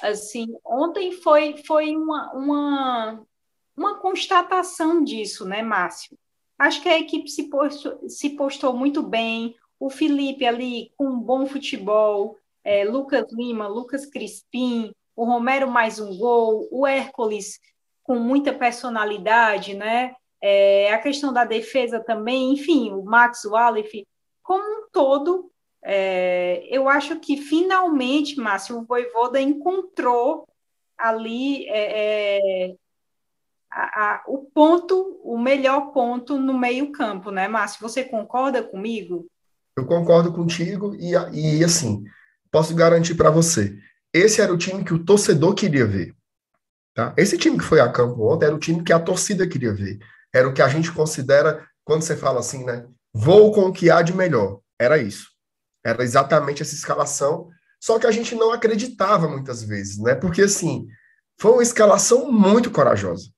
assim, 0.02 0.48
ontem 0.66 1.14
foi, 1.14 1.56
foi 1.66 1.96
uma, 1.96 2.34
uma, 2.34 3.26
uma 3.76 4.00
constatação 4.00 5.02
disso, 5.02 5.46
né, 5.46 5.62
Márcio? 5.62 6.18
Acho 6.60 6.82
que 6.82 6.90
a 6.90 7.00
equipe 7.00 7.30
se 7.30 7.50
postou, 7.50 8.10
se 8.10 8.32
postou 8.32 8.74
muito 8.74 9.02
bem, 9.02 9.56
o 9.80 9.90
Felipe 9.90 10.46
ali 10.46 10.92
com 10.98 11.06
um 11.06 11.20
bom 11.20 11.46
futebol, 11.46 12.36
é, 12.64 12.84
Lucas 12.84 13.32
Lima, 13.32 13.66
Lucas 13.66 14.06
Crispim, 14.06 14.92
o 15.16 15.24
Romero 15.24 15.70
mais 15.72 16.00
um 16.00 16.18
gol, 16.18 16.68
o 16.70 16.86
Hércules 16.86 17.60
com 18.04 18.16
muita 18.16 18.54
personalidade, 18.54 19.74
né? 19.74 20.16
É, 20.42 20.94
a 20.94 21.00
questão 21.00 21.32
da 21.32 21.46
defesa 21.46 22.00
também, 22.00 22.54
enfim, 22.54 22.92
o 22.92 23.04
Max 23.04 23.46
Wallace, 23.46 24.06
como 24.48 24.64
um 24.64 24.88
todo, 24.94 25.52
é, 25.84 26.66
eu 26.72 26.88
acho 26.88 27.20
que 27.20 27.36
finalmente, 27.36 28.40
Márcio, 28.40 28.80
o 28.80 28.86
Voivoda 28.86 29.42
encontrou 29.42 30.48
ali 30.98 31.68
é, 31.68 32.70
é 32.70 32.76
a, 33.70 33.82
a, 34.06 34.24
o 34.26 34.46
ponto, 34.46 35.20
o 35.22 35.38
melhor 35.38 35.92
ponto 35.92 36.40
no 36.40 36.58
meio-campo, 36.58 37.30
né, 37.30 37.50
Márcio? 37.50 37.82
Você 37.82 38.06
concorda 38.06 38.64
comigo? 38.64 39.28
Eu 39.78 39.86
concordo 39.86 40.32
contigo 40.32 40.96
e, 40.96 41.12
e 41.34 41.62
assim, 41.62 42.06
posso 42.50 42.74
garantir 42.74 43.16
para 43.16 43.30
você, 43.30 43.78
esse 44.14 44.42
era 44.42 44.54
o 44.54 44.58
time 44.58 44.86
que 44.86 44.94
o 44.94 45.04
torcedor 45.04 45.54
queria 45.56 45.86
ver. 45.86 46.16
Tá? 46.94 47.14
Esse 47.18 47.38
time 47.38 47.58
que 47.58 47.66
foi 47.66 47.82
a 47.82 47.92
campo 47.92 48.34
ontem 48.34 48.46
era 48.46 48.56
o 48.56 48.60
time 48.60 48.82
que 48.82 48.94
a 48.94 49.00
torcida 49.00 49.46
queria 49.46 49.74
ver. 49.74 50.00
Era 50.34 50.48
o 50.48 50.54
que 50.54 50.62
a 50.62 50.70
gente 50.70 50.90
considera, 50.90 51.68
quando 51.84 52.02
você 52.02 52.16
fala 52.16 52.40
assim, 52.40 52.64
né? 52.64 52.88
Vou 53.18 53.52
com 53.52 53.62
o 53.62 53.74
que 53.74 53.90
há 53.90 54.02
de 54.02 54.14
melhor. 54.14 54.60
Era 54.80 54.98
isso. 54.98 55.28
Era 55.86 56.04
exatamente 56.04 56.62
essa 56.62 56.76
escalação. 56.76 57.50
Só 57.80 58.00
que 58.00 58.08
a 58.08 58.12
gente 58.12 58.36
não 58.36 58.52
acreditava 58.52 59.28
muitas 59.28 59.64
vezes, 59.64 59.98
né? 59.98 60.16
Porque, 60.16 60.42
assim, 60.42 60.88
foi 61.40 61.52
uma 61.52 61.64
escalação 61.64 62.32
muito 62.32 62.72
corajosa 62.72 63.30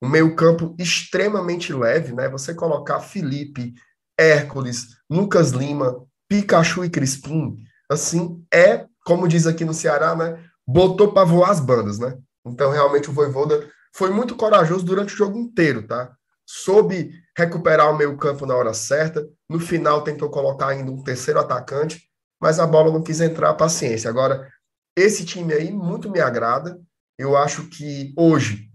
um 0.00 0.08
meio-campo 0.08 0.74
extremamente 0.78 1.72
leve, 1.72 2.14
né? 2.14 2.28
Você 2.28 2.54
colocar 2.54 3.00
Felipe, 3.00 3.74
Hércules, 4.18 4.96
Lucas 5.10 5.50
Lima, 5.50 6.04
Pikachu 6.28 6.84
e 6.84 6.90
Crispim, 6.90 7.56
assim, 7.90 8.44
é, 8.52 8.86
como 9.04 9.28
diz 9.28 9.46
aqui 9.46 9.64
no 9.64 9.74
Ceará, 9.74 10.14
né? 10.14 10.42
Botou 10.66 11.12
para 11.12 11.24
voar 11.26 11.50
as 11.50 11.60
bandas, 11.60 11.98
né? 11.98 12.16
Então, 12.46 12.70
realmente, 12.70 13.10
o 13.10 13.12
Voivoda 13.12 13.68
foi 13.94 14.10
muito 14.10 14.36
corajoso 14.36 14.84
durante 14.84 15.14
o 15.14 15.16
jogo 15.16 15.38
inteiro, 15.38 15.86
tá? 15.86 16.12
Soube 16.46 17.12
recuperar 17.38 17.88
o 17.88 17.96
meio 17.96 18.16
campo 18.16 18.44
na 18.44 18.56
hora 18.56 18.74
certa. 18.74 19.24
No 19.48 19.60
final, 19.60 20.02
tentou 20.02 20.28
colocar 20.28 20.68
ainda 20.68 20.90
um 20.90 21.04
terceiro 21.04 21.38
atacante, 21.38 22.02
mas 22.40 22.58
a 22.58 22.66
bola 22.66 22.92
não 22.92 23.00
quis 23.00 23.20
entrar, 23.20 23.54
paciência. 23.54 24.10
Agora, 24.10 24.50
esse 24.96 25.24
time 25.24 25.54
aí 25.54 25.70
muito 25.70 26.10
me 26.10 26.18
agrada. 26.18 26.80
Eu 27.16 27.36
acho 27.36 27.68
que 27.68 28.12
hoje 28.16 28.68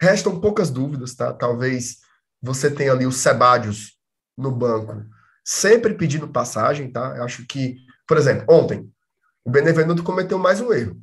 restam 0.00 0.40
poucas 0.40 0.70
dúvidas, 0.70 1.14
tá? 1.14 1.34
Talvez 1.34 1.98
você 2.40 2.70
tenha 2.70 2.92
ali 2.92 3.04
o 3.04 3.12
Sebadios 3.12 3.98
no 4.36 4.50
banco, 4.50 5.04
sempre 5.44 5.92
pedindo 5.92 6.28
passagem, 6.28 6.90
tá? 6.90 7.14
Eu 7.14 7.24
acho 7.24 7.46
que, 7.46 7.76
por 8.06 8.16
exemplo, 8.16 8.46
ontem, 8.48 8.90
o 9.44 9.50
Benevenuto 9.50 10.02
cometeu 10.02 10.38
mais 10.38 10.62
um 10.62 10.72
erro, 10.72 10.98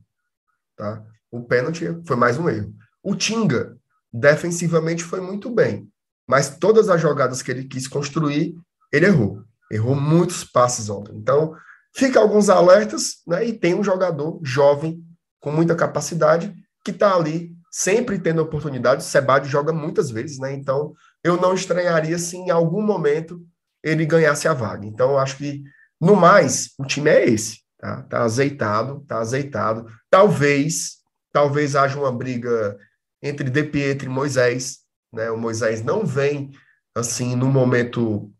tá? 0.75 1.03
O 1.29 1.43
pênalti 1.43 1.85
foi 2.07 2.15
mais 2.15 2.39
um 2.39 2.49
erro. 2.49 2.73
O 3.03 3.15
Tinga, 3.15 3.77
defensivamente, 4.11 5.03
foi 5.03 5.19
muito 5.19 5.53
bem, 5.53 5.91
mas 6.27 6.57
todas 6.57 6.89
as 6.89 7.01
jogadas 7.01 7.41
que 7.41 7.51
ele 7.51 7.65
quis 7.65 7.87
construir, 7.87 8.55
ele 8.91 9.05
errou. 9.05 9.41
Errou 9.71 9.95
muitos 9.95 10.43
passes 10.43 10.89
ontem. 10.89 11.15
Então, 11.15 11.55
fica 11.95 12.19
alguns 12.19 12.49
alertas, 12.49 13.17
né? 13.27 13.45
E 13.45 13.53
tem 13.53 13.73
um 13.73 13.83
jogador 13.83 14.39
jovem, 14.43 15.03
com 15.39 15.51
muita 15.51 15.75
capacidade, 15.75 16.53
que 16.83 16.91
está 16.91 17.15
ali 17.15 17.55
sempre 17.71 18.17
tendo 18.17 18.41
oportunidade. 18.41 19.01
O 19.01 19.05
Sebade 19.05 19.49
joga 19.49 19.73
muitas 19.73 20.09
vezes, 20.09 20.39
né? 20.39 20.53
Então, 20.53 20.93
eu 21.23 21.35
não 21.39 21.53
estranharia 21.53 22.17
se 22.17 22.37
em 22.37 22.49
algum 22.49 22.81
momento 22.81 23.41
ele 23.83 24.05
ganhasse 24.05 24.47
a 24.47 24.53
vaga. 24.53 24.85
Então, 24.85 25.17
acho 25.17 25.37
que, 25.37 25.63
no 25.99 26.15
mais, 26.15 26.69
o 26.79 26.85
time 26.85 27.09
é 27.09 27.29
esse. 27.29 27.59
Tá, 27.77 28.01
tá 28.03 28.23
azeitado, 28.23 29.03
tá 29.07 29.19
azeitado. 29.19 29.85
Talvez, 30.09 30.97
talvez 31.31 31.75
haja 31.75 31.99
uma 31.99 32.11
briga 32.11 32.77
entre 33.21 33.49
De 33.49 33.63
Pietro 33.63 34.07
e 34.07 34.09
Moisés. 34.09 34.84
Né? 35.15 35.31
O 35.31 35.37
Moisés 35.37 35.81
não 35.83 36.05
vem 36.05 36.51
assim 36.93 37.35
no 37.35 37.47
momento 37.47 38.31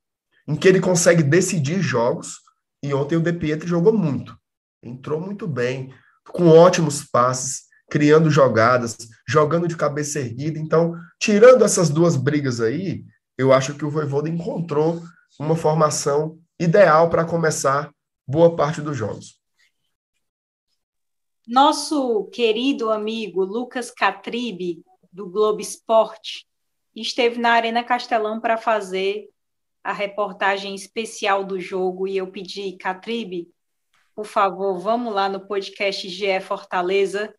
em 0.48 0.56
que 0.56 0.68
ele 0.68 0.80
consegue 0.80 1.24
decidir 1.24 1.82
jogos. 1.82 2.40
E 2.84 2.94
ontem 2.94 3.16
o 3.16 3.22
De 3.22 3.34
Pietro 3.34 3.68
jogou 3.68 3.94
muito. 3.94 4.38
Entrou 4.84 5.20
muito 5.20 5.48
bem, 5.48 5.92
com 6.28 6.48
ótimos 6.50 7.04
passes, 7.04 7.64
criando 7.90 8.30
jogadas, 8.30 8.96
jogando 9.28 9.68
de 9.68 9.76
cabeça 9.76 10.20
erguida. 10.20 10.60
Então, 10.60 10.94
tirando 11.20 11.64
essas 11.64 11.90
duas 11.90 12.16
brigas 12.16 12.62
aí, 12.62 13.04
eu 13.38 13.52
acho 13.52 13.74
que 13.74 13.86
o 13.86 13.90
Voivoda 13.90 14.30
encontrou 14.30 15.02
uma 15.40 15.56
formação 15.56 16.38
ideal 16.60 17.10
para 17.10 17.26
começar 17.26 17.92
boa 18.28 18.56
parte 18.56 18.82
dos 18.82 18.96
jogos. 18.96 19.40
Nosso 21.48 22.26
querido 22.26 22.90
amigo 22.92 23.44
Lucas 23.44 23.92
Catribe, 23.92 24.84
do 25.12 25.30
Globo 25.30 25.62
Esporte, 25.62 26.46
esteve 27.02 27.40
na 27.40 27.52
Arena 27.52 27.84
Castelão 27.84 28.40
para 28.40 28.58
fazer 28.58 29.30
a 29.84 29.94
reportagem 29.94 30.74
especial 30.74 31.44
do 31.44 31.60
jogo 31.60 32.08
e 32.08 32.18
eu 32.18 32.28
pedi, 32.28 32.74
Catribe, 32.78 33.48
por 34.16 34.26
favor, 34.26 34.80
vamos 34.80 35.14
lá 35.14 35.28
no 35.28 35.42
podcast 35.42 36.08
GE 36.08 36.40
Fortaleza 36.40 37.36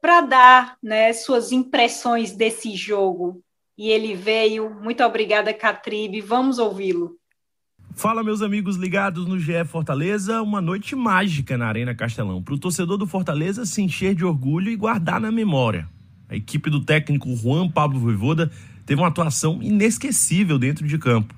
para 0.00 0.20
dar 0.20 0.76
né, 0.82 1.12
suas 1.12 1.52
impressões 1.52 2.32
desse 2.32 2.74
jogo. 2.74 3.40
E 3.78 3.88
ele 3.88 4.14
veio. 4.14 4.68
Muito 4.68 5.02
obrigada, 5.04 5.54
Catribe. 5.54 6.20
Vamos 6.20 6.58
ouvi-lo. 6.58 7.16
Fala, 7.94 8.24
meus 8.24 8.42
amigos 8.42 8.76
ligados 8.76 9.26
no 9.26 9.38
GE 9.38 9.64
Fortaleza. 9.64 10.42
Uma 10.42 10.60
noite 10.60 10.96
mágica 10.96 11.56
na 11.56 11.68
Arena 11.68 11.94
Castelão. 11.94 12.42
Para 12.42 12.54
o 12.54 12.58
torcedor 12.58 12.98
do 12.98 13.06
Fortaleza 13.06 13.64
se 13.64 13.80
encher 13.80 14.14
de 14.14 14.24
orgulho 14.24 14.70
e 14.70 14.76
guardar 14.76 15.20
na 15.20 15.30
memória. 15.30 15.88
A 16.32 16.36
equipe 16.36 16.70
do 16.70 16.80
técnico 16.80 17.36
Juan 17.36 17.68
Pablo 17.68 18.00
Voivoda 18.00 18.50
teve 18.86 18.98
uma 18.98 19.08
atuação 19.08 19.62
inesquecível 19.62 20.58
dentro 20.58 20.88
de 20.88 20.96
campo. 20.96 21.34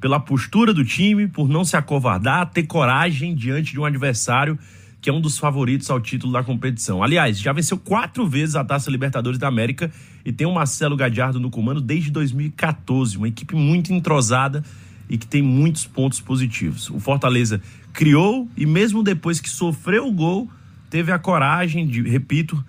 Pela 0.00 0.20
postura 0.20 0.72
do 0.72 0.84
time, 0.84 1.26
por 1.26 1.48
não 1.48 1.64
se 1.64 1.76
acovardar, 1.76 2.48
ter 2.48 2.62
coragem 2.62 3.34
diante 3.34 3.72
de 3.72 3.80
um 3.80 3.84
adversário 3.84 4.56
que 5.00 5.10
é 5.10 5.12
um 5.12 5.20
dos 5.20 5.38
favoritos 5.38 5.90
ao 5.90 5.98
título 6.00 6.32
da 6.32 6.44
competição. 6.44 7.02
Aliás, 7.02 7.40
já 7.40 7.52
venceu 7.52 7.76
quatro 7.76 8.28
vezes 8.28 8.54
a 8.54 8.64
Taça 8.64 8.88
Libertadores 8.90 9.40
da 9.40 9.48
América 9.48 9.90
e 10.24 10.32
tem 10.32 10.46
o 10.46 10.54
Marcelo 10.54 10.96
Gadiardo 10.96 11.40
no 11.40 11.50
comando 11.50 11.80
desde 11.80 12.08
2014. 12.12 13.16
Uma 13.16 13.26
equipe 13.26 13.56
muito 13.56 13.92
entrosada 13.92 14.62
e 15.10 15.18
que 15.18 15.26
tem 15.26 15.42
muitos 15.42 15.84
pontos 15.84 16.20
positivos. 16.20 16.90
O 16.90 17.00
Fortaleza 17.00 17.60
criou 17.92 18.48
e, 18.56 18.64
mesmo 18.64 19.02
depois 19.02 19.40
que 19.40 19.50
sofreu 19.50 20.06
o 20.06 20.12
gol, 20.12 20.48
teve 20.90 21.10
a 21.10 21.18
coragem 21.18 21.88
de, 21.88 22.02
repito, 22.02 22.64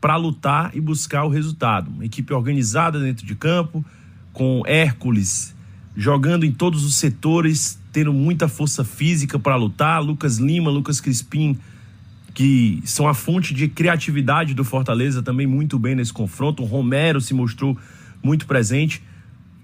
para 0.00 0.16
lutar 0.16 0.70
e 0.74 0.80
buscar 0.80 1.24
o 1.24 1.28
resultado. 1.28 1.90
Uma 1.90 2.04
equipe 2.04 2.32
organizada 2.32 3.00
dentro 3.00 3.26
de 3.26 3.34
campo, 3.34 3.84
com 4.32 4.62
Hércules 4.66 5.56
jogando 5.98 6.46
em 6.46 6.52
todos 6.52 6.84
os 6.84 6.94
setores, 6.94 7.76
tendo 7.92 8.12
muita 8.12 8.46
força 8.46 8.84
física 8.84 9.36
para 9.36 9.56
lutar. 9.56 10.00
Lucas 10.00 10.38
Lima, 10.38 10.70
Lucas 10.70 11.00
Crispim, 11.00 11.58
que 12.32 12.80
são 12.84 13.08
a 13.08 13.14
fonte 13.14 13.52
de 13.52 13.66
criatividade 13.66 14.54
do 14.54 14.62
Fortaleza 14.62 15.24
também 15.24 15.44
muito 15.44 15.76
bem 15.76 15.96
nesse 15.96 16.12
confronto. 16.12 16.62
O 16.62 16.66
Romero 16.66 17.20
se 17.20 17.34
mostrou 17.34 17.76
muito 18.22 18.46
presente. 18.46 19.02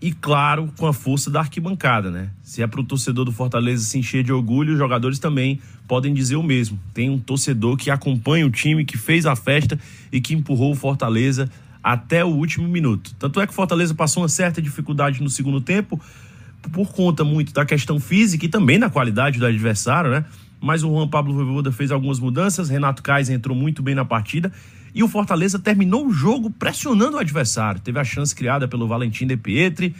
E 0.05 0.13
claro, 0.13 0.71
com 0.77 0.87
a 0.87 0.93
força 0.93 1.31
da 1.31 1.41
arquibancada, 1.41 2.11
né? 2.11 2.29
Se 2.43 2.63
é 2.63 2.67
para 2.67 2.79
o 2.79 2.85
torcedor 2.85 3.25
do 3.25 3.33
Fortaleza 3.33 3.83
se 3.83 3.99
encher 3.99 4.23
de 4.23 4.31
orgulho, 4.31 4.75
os 4.75 4.79
jogadores 4.79 5.19
também 5.19 5.59
podem 5.89 6.13
dizer 6.13 6.37
o 6.37 6.43
mesmo. 6.43 6.79
Tem 6.93 7.09
um 7.09 7.19
torcedor 7.19 7.79
que 7.79 7.91
acompanha 7.91 8.47
o 8.47 8.51
time, 8.51 8.85
que 8.85 8.99
fez 8.99 9.25
a 9.25 9.35
festa 9.35 9.79
e 10.13 10.21
que 10.21 10.35
empurrou 10.35 10.73
o 10.73 10.75
Fortaleza 10.75 11.51
até 11.83 12.23
o 12.23 12.29
último 12.29 12.69
minuto. 12.69 13.15
Tanto 13.19 13.41
é 13.41 13.47
que 13.47 13.53
o 13.55 13.57
Fortaleza 13.57 13.95
passou 13.95 14.23
uma 14.23 14.29
certa 14.29 14.61
dificuldade 14.61 15.23
no 15.23 15.31
segundo 15.31 15.59
tempo, 15.59 15.99
por 16.71 16.93
conta 16.93 17.25
muito 17.25 17.55
da 17.55 17.65
questão 17.65 17.99
física 17.99 18.45
e 18.45 18.49
também 18.51 18.79
da 18.79 18.91
qualidade 18.91 19.39
do 19.39 19.47
adversário, 19.47 20.11
né? 20.11 20.27
Mas 20.61 20.85
o 20.85 20.89
Juan 20.89 21.09
Pablo 21.09 21.33
Voivoda 21.33 21.73
fez 21.73 21.91
algumas 21.91 22.21
mudanças, 22.21 22.69
Renato 22.69 23.03
Kaiser 23.03 23.35
entrou 23.35 23.57
muito 23.57 23.83
bem 23.83 23.95
na 23.95 24.05
partida 24.05 24.53
e 24.95 25.03
o 25.03 25.09
Fortaleza 25.09 25.59
terminou 25.59 26.07
o 26.07 26.13
jogo 26.13 26.51
pressionando 26.51 27.17
o 27.17 27.21
adversário. 27.21 27.81
Teve 27.81 27.99
a 27.99 28.05
chance 28.05 28.35
criada 28.35 28.69
pelo 28.69 28.87
Valentim 28.87 29.27
De 29.27 29.37
Pietri, 29.37 29.95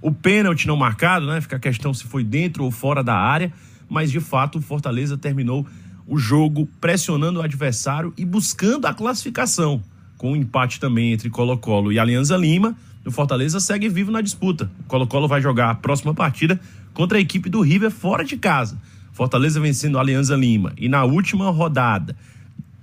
o 0.00 0.12
pênalti 0.12 0.66
não 0.66 0.76
marcado, 0.76 1.26
né? 1.26 1.40
Fica 1.40 1.56
a 1.56 1.60
questão 1.60 1.92
se 1.92 2.04
foi 2.04 2.22
dentro 2.22 2.64
ou 2.64 2.70
fora 2.70 3.02
da 3.02 3.14
área, 3.14 3.52
mas 3.88 4.10
de 4.10 4.20
fato 4.20 4.58
o 4.58 4.62
Fortaleza 4.62 5.18
terminou 5.18 5.66
o 6.06 6.16
jogo 6.16 6.68
pressionando 6.80 7.40
o 7.40 7.42
adversário 7.42 8.14
e 8.16 8.24
buscando 8.24 8.86
a 8.86 8.94
classificação 8.94 9.82
com 10.16 10.32
um 10.32 10.36
empate 10.36 10.80
também 10.80 11.12
entre 11.12 11.28
Colo-Colo 11.28 11.92
e 11.92 11.98
Alianza 11.98 12.36
Lima, 12.36 12.76
o 13.04 13.10
Fortaleza 13.10 13.60
segue 13.60 13.88
vivo 13.88 14.10
na 14.10 14.20
disputa. 14.20 14.70
O 14.80 14.84
Colo-Colo 14.84 15.28
vai 15.28 15.40
jogar 15.40 15.70
a 15.70 15.74
próxima 15.74 16.14
partida 16.14 16.58
contra 16.92 17.18
a 17.18 17.20
equipe 17.20 17.48
do 17.48 17.60
River 17.60 17.90
fora 17.90 18.24
de 18.24 18.36
casa. 18.36 18.76
Fortaleza 19.12 19.60
vencendo 19.60 19.98
a 19.98 20.00
Alianza 20.00 20.34
Lima. 20.34 20.72
E 20.76 20.88
na 20.88 21.04
última 21.04 21.50
rodada, 21.50 22.16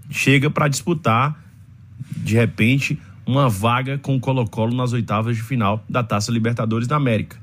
chega 0.10 0.50
para 0.50 0.68
disputar, 0.68 1.43
de 2.10 2.36
repente, 2.36 3.00
uma 3.26 3.50
vaga 3.50 3.98
com 3.98 4.16
o 4.16 4.20
Colo-Colo 4.20 4.76
nas 4.76 4.94
oitavas 4.94 5.36
de 5.36 5.44
final 5.44 5.84
da 5.90 6.04
Taça 6.04 6.32
Libertadores 6.32 6.88
da 6.88 6.96
América. 6.96 7.38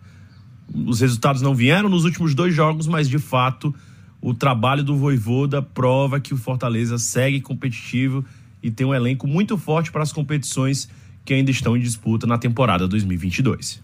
Os 0.86 1.00
resultados 1.00 1.42
não 1.42 1.54
vieram 1.54 1.88
nos 1.88 2.04
últimos 2.04 2.34
dois 2.34 2.54
jogos, 2.54 2.86
mas 2.86 3.08
de 3.08 3.18
fato 3.18 3.74
o 4.20 4.34
trabalho 4.34 4.84
do 4.84 4.96
Voivoda 4.96 5.62
prova 5.62 6.20
que 6.20 6.34
o 6.34 6.36
Fortaleza 6.36 6.98
segue 6.98 7.40
competitivo 7.40 8.24
e 8.62 8.70
tem 8.70 8.86
um 8.86 8.94
elenco 8.94 9.26
muito 9.26 9.56
forte 9.56 9.90
para 9.90 10.02
as 10.02 10.12
competições 10.12 10.88
que 11.24 11.34
ainda 11.34 11.50
estão 11.50 11.76
em 11.76 11.80
disputa 11.80 12.26
na 12.26 12.38
temporada 12.38 12.86
2022. 12.86 13.82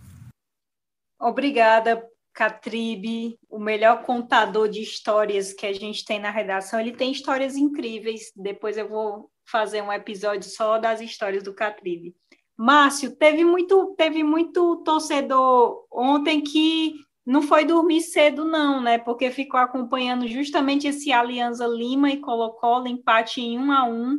Obrigada, 1.18 2.02
Catribe, 2.34 3.38
o 3.48 3.58
melhor 3.58 4.02
contador 4.02 4.68
de 4.68 4.82
histórias 4.82 5.52
que 5.54 5.64
a 5.64 5.72
gente 5.72 6.04
tem 6.04 6.20
na 6.20 6.30
redação. 6.30 6.78
Ele 6.78 6.92
tem 6.92 7.10
histórias 7.10 7.56
incríveis. 7.56 8.30
Depois 8.36 8.76
eu 8.76 8.88
vou 8.88 9.30
fazer 9.46 9.82
um 9.82 9.92
episódio 9.92 10.48
só 10.50 10.78
das 10.78 11.00
histórias 11.00 11.42
do 11.42 11.54
Catribe. 11.54 12.14
Márcio, 12.56 13.14
teve 13.14 13.44
muito, 13.44 13.94
teve 13.96 14.22
muito 14.22 14.76
torcedor 14.78 15.86
ontem 15.92 16.40
que 16.40 16.94
não 17.26 17.42
foi 17.42 17.64
dormir 17.64 18.00
cedo, 18.00 18.44
não, 18.44 18.80
né? 18.80 18.98
Porque 18.98 19.30
ficou 19.30 19.58
acompanhando 19.58 20.28
justamente 20.28 20.86
esse 20.86 21.12
Aliança 21.12 21.66
Lima 21.66 22.10
e 22.10 22.20
Colo-Colo, 22.20 22.86
empate 22.86 23.40
em 23.40 23.58
um 23.58 23.72
a 23.72 23.84
um. 23.84 24.16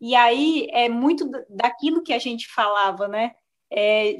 E 0.00 0.14
aí 0.14 0.68
é 0.70 0.88
muito 0.88 1.28
daquilo 1.50 2.02
que 2.02 2.12
a 2.12 2.18
gente 2.18 2.46
falava, 2.46 3.08
né? 3.08 3.32
É, 3.72 4.16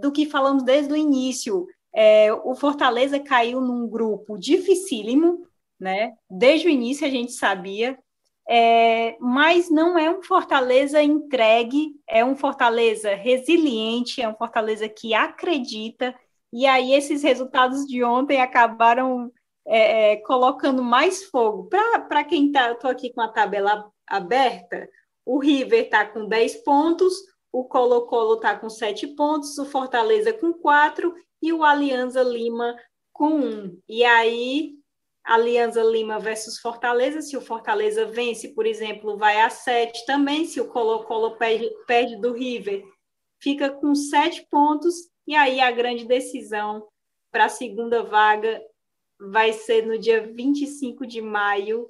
do 0.00 0.10
que 0.10 0.26
falamos 0.26 0.64
desde 0.64 0.92
o 0.92 0.96
início. 0.96 1.66
É, 1.94 2.32
o 2.32 2.56
Fortaleza 2.56 3.20
caiu 3.20 3.60
num 3.60 3.88
grupo 3.88 4.36
dificílimo, 4.36 5.46
né? 5.78 6.12
Desde 6.28 6.66
o 6.66 6.70
início 6.70 7.06
a 7.06 7.10
gente 7.10 7.32
sabia, 7.32 7.96
é, 8.48 9.16
mas 9.20 9.70
não 9.70 9.98
é 9.98 10.10
um 10.10 10.22
Fortaleza 10.22 11.02
entregue, 11.02 11.94
é 12.06 12.24
um 12.24 12.36
Fortaleza 12.36 13.14
resiliente, 13.14 14.20
é 14.20 14.28
um 14.28 14.34
Fortaleza 14.34 14.88
que 14.88 15.14
acredita 15.14 16.14
E 16.52 16.66
aí 16.66 16.92
esses 16.92 17.22
resultados 17.22 17.86
de 17.86 18.04
ontem 18.04 18.40
acabaram 18.40 19.32
é, 19.66 20.12
é, 20.12 20.16
colocando 20.18 20.82
mais 20.82 21.24
fogo. 21.24 21.68
Para 21.68 22.24
quem 22.24 22.46
está, 22.48 22.72
estou 22.72 22.90
aqui 22.90 23.12
com 23.12 23.20
a 23.22 23.28
tabela 23.28 23.90
aberta, 24.06 24.88
o 25.24 25.38
River 25.38 25.84
está 25.84 26.06
com 26.06 26.26
10 26.26 26.56
pontos, 26.56 27.14
o 27.50 27.64
Colo-Colo 27.64 28.34
está 28.34 28.56
com 28.56 28.68
7 28.68 29.08
pontos, 29.08 29.56
o 29.58 29.64
Fortaleza 29.64 30.32
com 30.32 30.52
4 30.52 31.14
e 31.40 31.52
o 31.52 31.64
Alianza 31.64 32.22
Lima 32.22 32.76
com 33.12 33.38
1. 33.38 33.78
E 33.88 34.04
aí, 34.04 34.74
Alianza 35.24 35.82
Lima 35.82 36.18
versus 36.18 36.58
Fortaleza, 36.58 37.22
se 37.22 37.36
o 37.36 37.40
Fortaleza 37.40 38.04
vence, 38.04 38.48
por 38.48 38.66
exemplo, 38.66 39.16
vai 39.16 39.40
a 39.40 39.48
7 39.48 40.04
também, 40.04 40.44
se 40.44 40.60
o 40.60 40.68
Colo-Colo 40.68 41.36
perde, 41.36 41.70
perde 41.86 42.20
do 42.20 42.34
River, 42.34 42.84
fica 43.40 43.70
com 43.70 43.94
7 43.94 44.46
pontos, 44.50 44.94
e 45.26 45.34
aí 45.34 45.60
a 45.60 45.70
grande 45.70 46.04
decisão 46.04 46.86
para 47.30 47.46
a 47.46 47.48
segunda 47.48 48.02
vaga 48.02 48.62
vai 49.18 49.52
ser 49.52 49.86
no 49.86 49.98
dia 49.98 50.26
25 50.26 51.06
de 51.06 51.22
maio. 51.22 51.88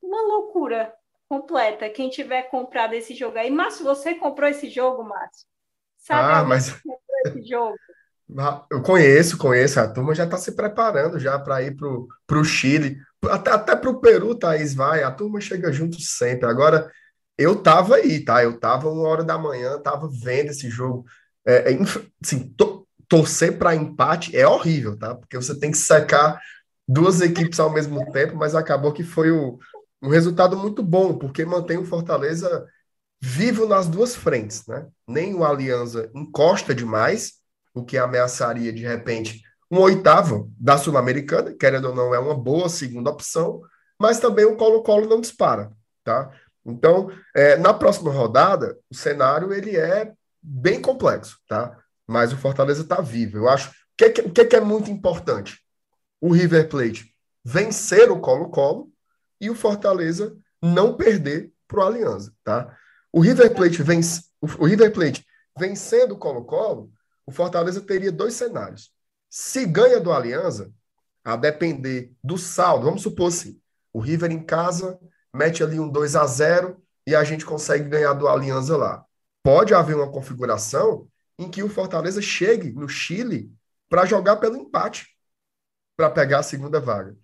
Uma 0.00 0.22
loucura 0.22 0.92
completa. 1.28 1.88
Quem 1.90 2.08
tiver 2.08 2.42
comprado 2.44 2.94
esse 2.94 3.14
jogo 3.14 3.38
aí. 3.38 3.50
Márcio, 3.50 3.84
você 3.84 4.14
comprou 4.14 4.48
esse 4.48 4.68
jogo, 4.68 5.04
Márcio? 5.04 5.46
Sabe 5.96 6.32
ah, 6.32 6.44
mas... 6.44 6.72
comprou 6.72 6.98
esse 7.26 7.42
jogo? 7.42 7.76
Eu 8.70 8.82
conheço, 8.82 9.36
conheço. 9.36 9.80
A 9.80 9.88
turma 9.88 10.14
já 10.14 10.24
está 10.24 10.36
se 10.36 10.52
preparando 10.52 11.18
já 11.18 11.38
para 11.38 11.62
ir 11.62 11.76
para 11.76 12.38
o 12.38 12.44
Chile. 12.44 12.98
Até, 13.30 13.50
até 13.50 13.76
para 13.76 13.90
o 13.90 14.00
Peru, 14.00 14.34
Thaís, 14.34 14.74
vai. 14.74 15.02
A 15.02 15.10
turma 15.10 15.40
chega 15.40 15.72
junto 15.72 16.00
sempre. 16.00 16.48
Agora, 16.48 16.90
eu 17.36 17.56
tava 17.56 17.96
aí, 17.96 18.24
tá? 18.24 18.42
Eu 18.42 18.58
tava 18.58 18.88
uma 18.88 19.08
hora 19.08 19.24
da 19.24 19.38
manhã, 19.38 19.78
tava 19.78 20.08
vendo 20.10 20.50
esse 20.50 20.68
jogo. 20.68 21.04
É, 21.44 21.72
é 21.72 21.78
assim, 22.22 22.48
to, 22.56 22.86
torcer 23.08 23.58
para 23.58 23.74
empate 23.74 24.36
é 24.36 24.46
horrível, 24.46 24.96
tá? 24.96 25.14
Porque 25.14 25.36
você 25.36 25.58
tem 25.58 25.70
que 25.70 25.78
secar 25.78 26.40
duas 26.88 27.20
equipes 27.20 27.60
ao 27.60 27.70
mesmo 27.70 28.10
tempo, 28.12 28.36
mas 28.36 28.54
acabou 28.54 28.92
que 28.92 29.04
foi 29.04 29.30
o, 29.30 29.58
um 30.02 30.08
resultado 30.08 30.56
muito 30.56 30.82
bom, 30.82 31.18
porque 31.18 31.44
mantém 31.44 31.78
o 31.78 31.84
Fortaleza 31.84 32.66
vivo 33.20 33.66
nas 33.66 33.86
duas 33.86 34.16
frentes, 34.16 34.66
né? 34.66 34.86
Nem 35.06 35.34
o 35.34 35.44
Aliança 35.44 36.10
encosta 36.14 36.74
demais, 36.74 37.34
o 37.74 37.84
que 37.84 37.98
ameaçaria 37.98 38.72
de 38.72 38.82
repente 38.82 39.42
um 39.70 39.80
oitavo 39.80 40.52
da 40.58 40.76
Sul-Americana, 40.76 41.54
querendo 41.54 41.88
ou 41.88 41.94
não, 41.94 42.14
é 42.14 42.18
uma 42.18 42.34
boa 42.34 42.68
segunda 42.68 43.10
opção, 43.10 43.62
mas 43.98 44.20
também 44.20 44.44
o 44.44 44.56
Colo-Colo 44.56 45.08
não 45.08 45.20
dispara, 45.20 45.72
tá? 46.04 46.30
Então, 46.64 47.10
é, 47.34 47.56
na 47.56 47.72
próxima 47.72 48.12
rodada, 48.12 48.78
o 48.90 48.94
cenário 48.94 49.52
ele 49.52 49.76
é 49.76 50.12
bem 50.42 50.80
complexo, 50.80 51.38
tá? 51.48 51.82
mas 52.06 52.32
o 52.32 52.36
Fortaleza 52.36 52.82
está 52.82 53.00
vivo. 53.00 53.38
Eu 53.38 53.48
acho. 53.48 53.70
O 53.70 53.72
que, 53.96 54.10
que, 54.10 54.30
que, 54.30 54.44
que 54.44 54.56
é 54.56 54.60
muito 54.60 54.90
importante? 54.90 55.60
O 56.20 56.32
River 56.32 56.68
Plate 56.68 57.12
vencer 57.44 58.10
o 58.10 58.20
Colo-Colo 58.20 58.90
e 59.40 59.50
o 59.50 59.54
Fortaleza 59.54 60.36
não 60.60 60.96
perder 60.96 61.50
para 61.66 61.80
o 61.80 61.82
Aliança, 61.82 62.32
tá? 62.44 62.76
O 63.12 63.20
River 63.20 63.54
Plate 63.54 63.82
vence, 63.82 64.22
o 64.40 64.66
River 64.66 64.92
Plate 64.92 65.26
vencendo 65.58 66.12
o 66.12 66.18
Colo-Colo, 66.18 66.90
o 67.26 67.32
Fortaleza 67.32 67.80
teria 67.80 68.12
dois 68.12 68.34
cenários. 68.34 68.92
Se 69.28 69.64
ganha 69.66 70.00
do 70.00 70.12
Aliança, 70.12 70.72
a 71.24 71.36
depender 71.36 72.12
do 72.22 72.36
saldo, 72.36 72.84
vamos 72.84 73.02
supor 73.02 73.28
assim, 73.28 73.60
o 73.92 74.00
River 74.00 74.30
em 74.30 74.42
casa 74.42 74.98
mete 75.32 75.62
ali 75.62 75.78
um 75.78 75.88
2 75.88 76.16
a 76.16 76.26
0 76.26 76.82
e 77.06 77.14
a 77.14 77.24
gente 77.24 77.44
consegue 77.44 77.88
ganhar 77.88 78.12
do 78.12 78.28
Aliança 78.28 78.76
lá. 78.76 79.04
Pode 79.42 79.74
haver 79.74 79.96
uma 79.96 80.10
configuração 80.10 81.08
em 81.38 81.50
que 81.50 81.62
o 81.62 81.68
Fortaleza 81.68 82.20
chegue 82.20 82.72
no 82.72 82.88
Chile 82.88 83.52
para 83.88 84.04
jogar 84.04 84.36
pelo 84.36 84.56
empate, 84.56 85.08
para 85.96 86.10
pegar 86.10 86.40
a 86.40 86.42
segunda 86.42 86.80
vaga. 86.80 87.16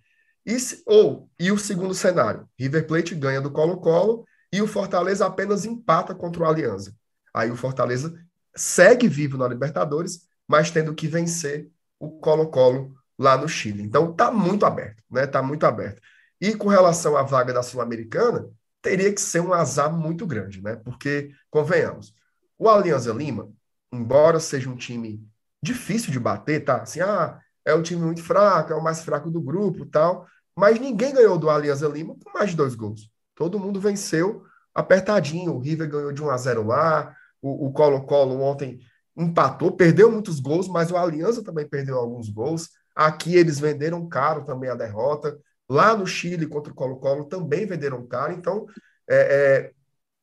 E, 0.45 0.55
ou, 0.85 1.29
e 1.39 1.51
o 1.51 1.57
segundo 1.57 1.93
cenário, 1.93 2.47
River 2.57 2.87
Plate 2.87 3.15
ganha 3.15 3.41
do 3.41 3.51
Colo-Colo 3.51 4.25
e 4.51 4.61
o 4.61 4.67
Fortaleza 4.67 5.25
apenas 5.25 5.65
empata 5.65 6.15
contra 6.15 6.43
o 6.43 6.45
Aliança. 6.45 6.95
Aí 7.33 7.51
o 7.51 7.55
Fortaleza 7.55 8.13
segue 8.55 9.07
vivo 9.07 9.37
na 9.37 9.47
Libertadores, 9.47 10.27
mas 10.47 10.71
tendo 10.71 10.93
que 10.93 11.07
vencer 11.07 11.69
o 11.99 12.19
Colo-Colo 12.19 12.95
lá 13.17 13.37
no 13.37 13.47
Chile. 13.47 13.83
Então 13.83 14.13
tá 14.13 14.31
muito 14.31 14.65
aberto, 14.65 15.03
né? 15.09 15.27
Tá 15.27 15.41
muito 15.41 15.65
aberto. 15.65 16.01
E 16.41 16.55
com 16.55 16.69
relação 16.69 17.17
à 17.17 17.23
vaga 17.23 17.53
da 17.53 17.61
Sul-Americana, 17.61 18.49
teria 18.81 19.13
que 19.13 19.19
ser 19.19 19.41
um 19.41 19.53
azar 19.53 19.91
muito 19.91 20.25
grande, 20.25 20.61
né? 20.61 20.77
Porque, 20.77 21.31
convenhamos, 21.49 22.13
o 22.57 22.69
Alianza 22.69 23.13
Lima 23.13 23.51
embora 23.91 24.39
seja 24.39 24.69
um 24.69 24.75
time 24.75 25.25
difícil 25.61 26.11
de 26.11 26.19
bater, 26.19 26.63
tá? 26.63 26.81
Assim, 26.81 27.01
ah, 27.01 27.39
é 27.65 27.73
um 27.73 27.81
time 27.81 28.01
muito 28.01 28.23
fraco, 28.23 28.71
é 28.71 28.75
o 28.75 28.83
mais 28.83 29.01
fraco 29.01 29.29
do 29.29 29.41
grupo 29.41 29.85
tal, 29.85 30.27
mas 30.55 30.79
ninguém 30.79 31.13
ganhou 31.13 31.37
do 31.37 31.49
Alianza 31.49 31.87
Lima 31.87 32.15
com 32.23 32.31
mais 32.31 32.51
de 32.51 32.55
dois 32.55 32.75
gols. 32.75 33.09
Todo 33.35 33.59
mundo 33.59 33.79
venceu 33.79 34.43
apertadinho. 34.73 35.53
O 35.53 35.59
River 35.59 35.89
ganhou 35.89 36.11
de 36.11 36.21
1 36.21 36.29
a 36.29 36.37
0 36.37 36.67
lá, 36.67 37.15
o 37.41 37.71
Colo-Colo 37.71 38.41
ontem 38.41 38.79
empatou, 39.15 39.71
perdeu 39.71 40.11
muitos 40.11 40.39
gols, 40.39 40.67
mas 40.67 40.91
o 40.91 40.97
Aliança 40.97 41.43
também 41.43 41.67
perdeu 41.67 41.97
alguns 41.97 42.29
gols. 42.29 42.69
Aqui 42.95 43.35
eles 43.35 43.59
venderam 43.59 44.07
caro 44.07 44.45
também 44.45 44.69
a 44.69 44.75
derrota. 44.75 45.37
Lá 45.69 45.95
no 45.95 46.07
Chile, 46.07 46.47
contra 46.47 46.71
o 46.71 46.75
Colo-Colo, 46.75 47.25
também 47.25 47.65
venderam 47.65 48.05
caro. 48.07 48.33
Então, 48.33 48.65
é, 49.09 49.71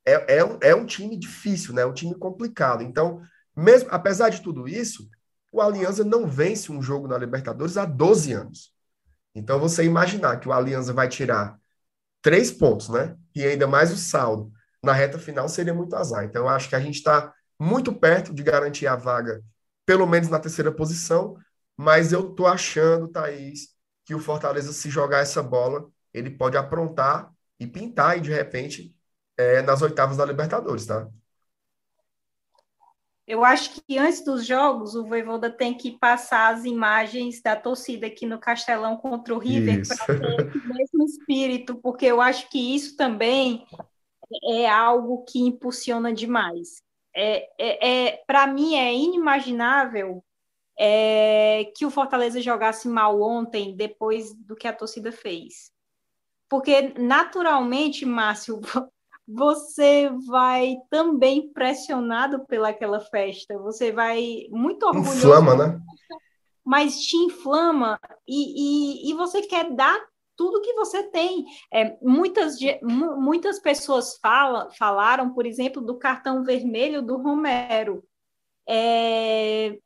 é, 0.06 0.14
é, 0.14 0.38
é, 0.38 0.44
um, 0.44 0.58
é 0.60 0.84
time 0.84 1.16
difícil, 1.16 1.74
né? 1.74 1.82
É 1.82 1.86
um 1.86 1.92
time 1.92 2.14
complicado. 2.14 2.82
Então, 2.82 3.20
mesmo, 3.54 3.88
apesar 3.90 4.30
de 4.30 4.42
tudo 4.42 4.66
isso, 4.66 5.08
o 5.52 5.60
Aliança 5.60 6.04
não 6.04 6.26
vence 6.26 6.72
um 6.72 6.82
jogo 6.82 7.06
na 7.06 7.18
Libertadores 7.18 7.76
há 7.76 7.84
12 7.84 8.32
anos. 8.32 8.72
Então, 9.34 9.58
você 9.58 9.84
imaginar 9.84 10.40
que 10.40 10.48
o 10.48 10.52
Aliança 10.52 10.92
vai 10.92 11.08
tirar 11.08 11.58
três 12.22 12.50
pontos, 12.50 12.88
né? 12.88 13.14
E 13.34 13.44
ainda 13.44 13.66
mais 13.66 13.92
o 13.92 13.96
saldo 13.96 14.50
na 14.86 14.92
reta 14.92 15.18
final 15.18 15.48
seria 15.48 15.74
muito 15.74 15.94
azar. 15.94 16.24
Então, 16.24 16.42
eu 16.42 16.48
acho 16.48 16.68
que 16.68 16.76
a 16.76 16.80
gente 16.80 16.96
está 16.96 17.34
muito 17.58 17.92
perto 17.92 18.32
de 18.32 18.42
garantir 18.42 18.86
a 18.86 18.96
vaga, 18.96 19.42
pelo 19.84 20.06
menos 20.06 20.28
na 20.28 20.38
terceira 20.38 20.72
posição, 20.72 21.36
mas 21.76 22.12
eu 22.12 22.30
tô 22.30 22.46
achando, 22.46 23.08
Thaís, 23.08 23.74
que 24.04 24.14
o 24.14 24.20
Fortaleza, 24.20 24.72
se 24.72 24.88
jogar 24.88 25.18
essa 25.18 25.42
bola, 25.42 25.88
ele 26.14 26.30
pode 26.30 26.56
aprontar 26.56 27.30
e 27.58 27.66
pintar 27.66 28.16
e, 28.16 28.20
de 28.20 28.30
repente, 28.30 28.94
é, 29.36 29.60
nas 29.62 29.82
oitavas 29.82 30.16
da 30.16 30.24
Libertadores, 30.24 30.86
tá? 30.86 31.08
Eu 33.26 33.44
acho 33.44 33.82
que 33.82 33.98
antes 33.98 34.24
dos 34.24 34.46
jogos, 34.46 34.94
o 34.94 35.04
Voivoda 35.04 35.50
tem 35.50 35.76
que 35.76 35.98
passar 35.98 36.54
as 36.54 36.64
imagens 36.64 37.42
da 37.42 37.56
torcida 37.56 38.06
aqui 38.06 38.24
no 38.24 38.38
Castelão 38.38 38.96
contra 38.96 39.34
o 39.34 39.38
River 39.38 39.82
para 39.86 40.06
ter 40.06 40.46
esse 40.46 40.68
mesmo 40.68 41.04
espírito, 41.04 41.74
porque 41.74 42.06
eu 42.06 42.20
acho 42.20 42.48
que 42.48 42.76
isso 42.76 42.96
também 42.96 43.66
é 44.44 44.68
algo 44.68 45.24
que 45.24 45.38
impulsiona 45.40 46.12
demais. 46.12 46.82
É, 47.14 47.48
é, 47.58 48.06
é 48.08 48.22
Para 48.26 48.46
mim, 48.46 48.74
é 48.74 48.92
inimaginável 48.94 50.22
é, 50.78 51.72
que 51.76 51.86
o 51.86 51.90
Fortaleza 51.90 52.40
jogasse 52.40 52.88
mal 52.88 53.20
ontem, 53.20 53.74
depois 53.74 54.34
do 54.34 54.54
que 54.54 54.68
a 54.68 54.72
torcida 54.72 55.10
fez. 55.10 55.70
Porque, 56.48 56.94
naturalmente, 56.98 58.04
Márcio, 58.04 58.60
você 59.26 60.10
vai 60.26 60.76
também 60.90 61.52
pressionado 61.52 62.44
pelaquela 62.46 63.00
festa, 63.00 63.58
você 63.58 63.90
vai 63.90 64.46
muito 64.50 64.86
orgulhoso. 64.86 65.18
Inflama, 65.18 65.56
né? 65.56 65.80
Mas 66.64 67.00
te 67.00 67.16
inflama 67.16 67.98
e, 68.26 69.06
e, 69.08 69.10
e 69.10 69.14
você 69.14 69.42
quer 69.42 69.70
dar 69.70 70.04
tudo 70.36 70.60
que 70.60 70.74
você 70.74 71.02
tem. 71.04 71.44
É, 71.72 71.96
muitas, 72.02 72.56
muitas 72.82 73.58
pessoas 73.58 74.18
fala, 74.18 74.70
falaram, 74.72 75.32
por 75.32 75.46
exemplo, 75.46 75.82
do 75.82 75.98
cartão 75.98 76.44
vermelho 76.44 77.02
do 77.02 77.16
Romero. 77.16 78.04
É, 78.68 79.78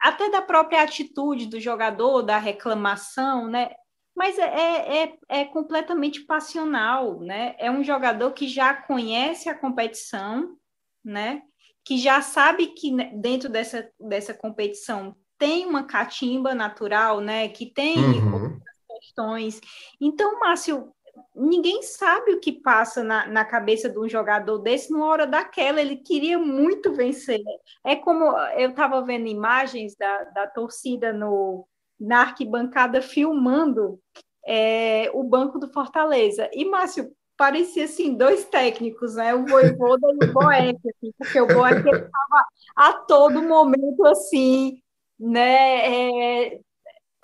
até 0.00 0.30
da 0.30 0.42
própria 0.42 0.82
atitude 0.82 1.46
do 1.46 1.60
jogador, 1.60 2.22
da 2.22 2.38
reclamação, 2.38 3.48
né? 3.48 3.70
mas 4.16 4.38
é, 4.38 4.44
é, 4.44 5.02
é, 5.02 5.18
é 5.28 5.44
completamente 5.44 6.24
passional, 6.24 7.20
né? 7.20 7.54
É 7.58 7.70
um 7.70 7.84
jogador 7.84 8.32
que 8.32 8.48
já 8.48 8.72
conhece 8.72 9.50
a 9.50 9.54
competição, 9.54 10.56
né? 11.04 11.42
Que 11.84 11.98
já 11.98 12.22
sabe 12.22 12.68
que 12.68 12.90
dentro 13.20 13.50
dessa, 13.50 13.86
dessa 14.00 14.32
competição 14.32 15.14
tem 15.38 15.66
uma 15.66 15.84
catimba 15.84 16.54
natural, 16.54 17.20
né? 17.20 17.46
Que 17.48 17.70
tem 17.70 17.98
uhum. 17.98 18.58
Questões. 19.06 19.60
Então, 20.00 20.38
Márcio, 20.40 20.92
ninguém 21.34 21.82
sabe 21.82 22.32
o 22.32 22.40
que 22.40 22.52
passa 22.52 23.02
na, 23.02 23.26
na 23.26 23.44
cabeça 23.44 23.88
de 23.88 23.98
um 23.98 24.08
jogador 24.08 24.58
desse 24.58 24.92
numa 24.92 25.06
hora 25.06 25.26
daquela. 25.26 25.80
Ele 25.80 25.96
queria 25.96 26.38
muito 26.38 26.92
vencer. 26.92 27.40
É 27.84 27.96
como 27.96 28.24
eu 28.56 28.70
estava 28.70 29.02
vendo 29.02 29.26
imagens 29.26 29.96
da, 29.96 30.24
da 30.24 30.46
torcida 30.46 31.12
no, 31.12 31.66
na 31.98 32.20
arquibancada 32.22 33.00
filmando 33.00 33.98
é, 34.46 35.10
o 35.12 35.22
banco 35.24 35.58
do 35.58 35.72
Fortaleza. 35.72 36.48
E, 36.52 36.64
Márcio, 36.64 37.12
parecia 37.36 37.84
assim, 37.84 38.14
dois 38.14 38.44
técnicos, 38.46 39.14
né? 39.14 39.34
O 39.34 39.44
Voivoda 39.46 40.06
e 40.20 40.24
o 40.26 40.32
Boeck, 40.32 40.78
assim, 40.88 41.12
porque 41.18 41.40
o 41.40 41.46
Boeck 41.46 41.78
estava 41.78 42.46
a 42.76 42.92
todo 42.92 43.42
momento 43.42 44.06
assim, 44.06 44.80
né, 45.18 46.50
é, 46.50 46.60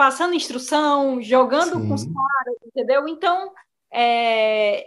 passando 0.03 0.35
instrução, 0.35 1.23
jogando 1.23 1.81
Sim. 1.81 1.87
com 1.87 1.95
os 1.95 2.05
caras, 2.05 2.57
entendeu? 2.67 3.07
Então, 3.07 3.53
é, 3.93 4.85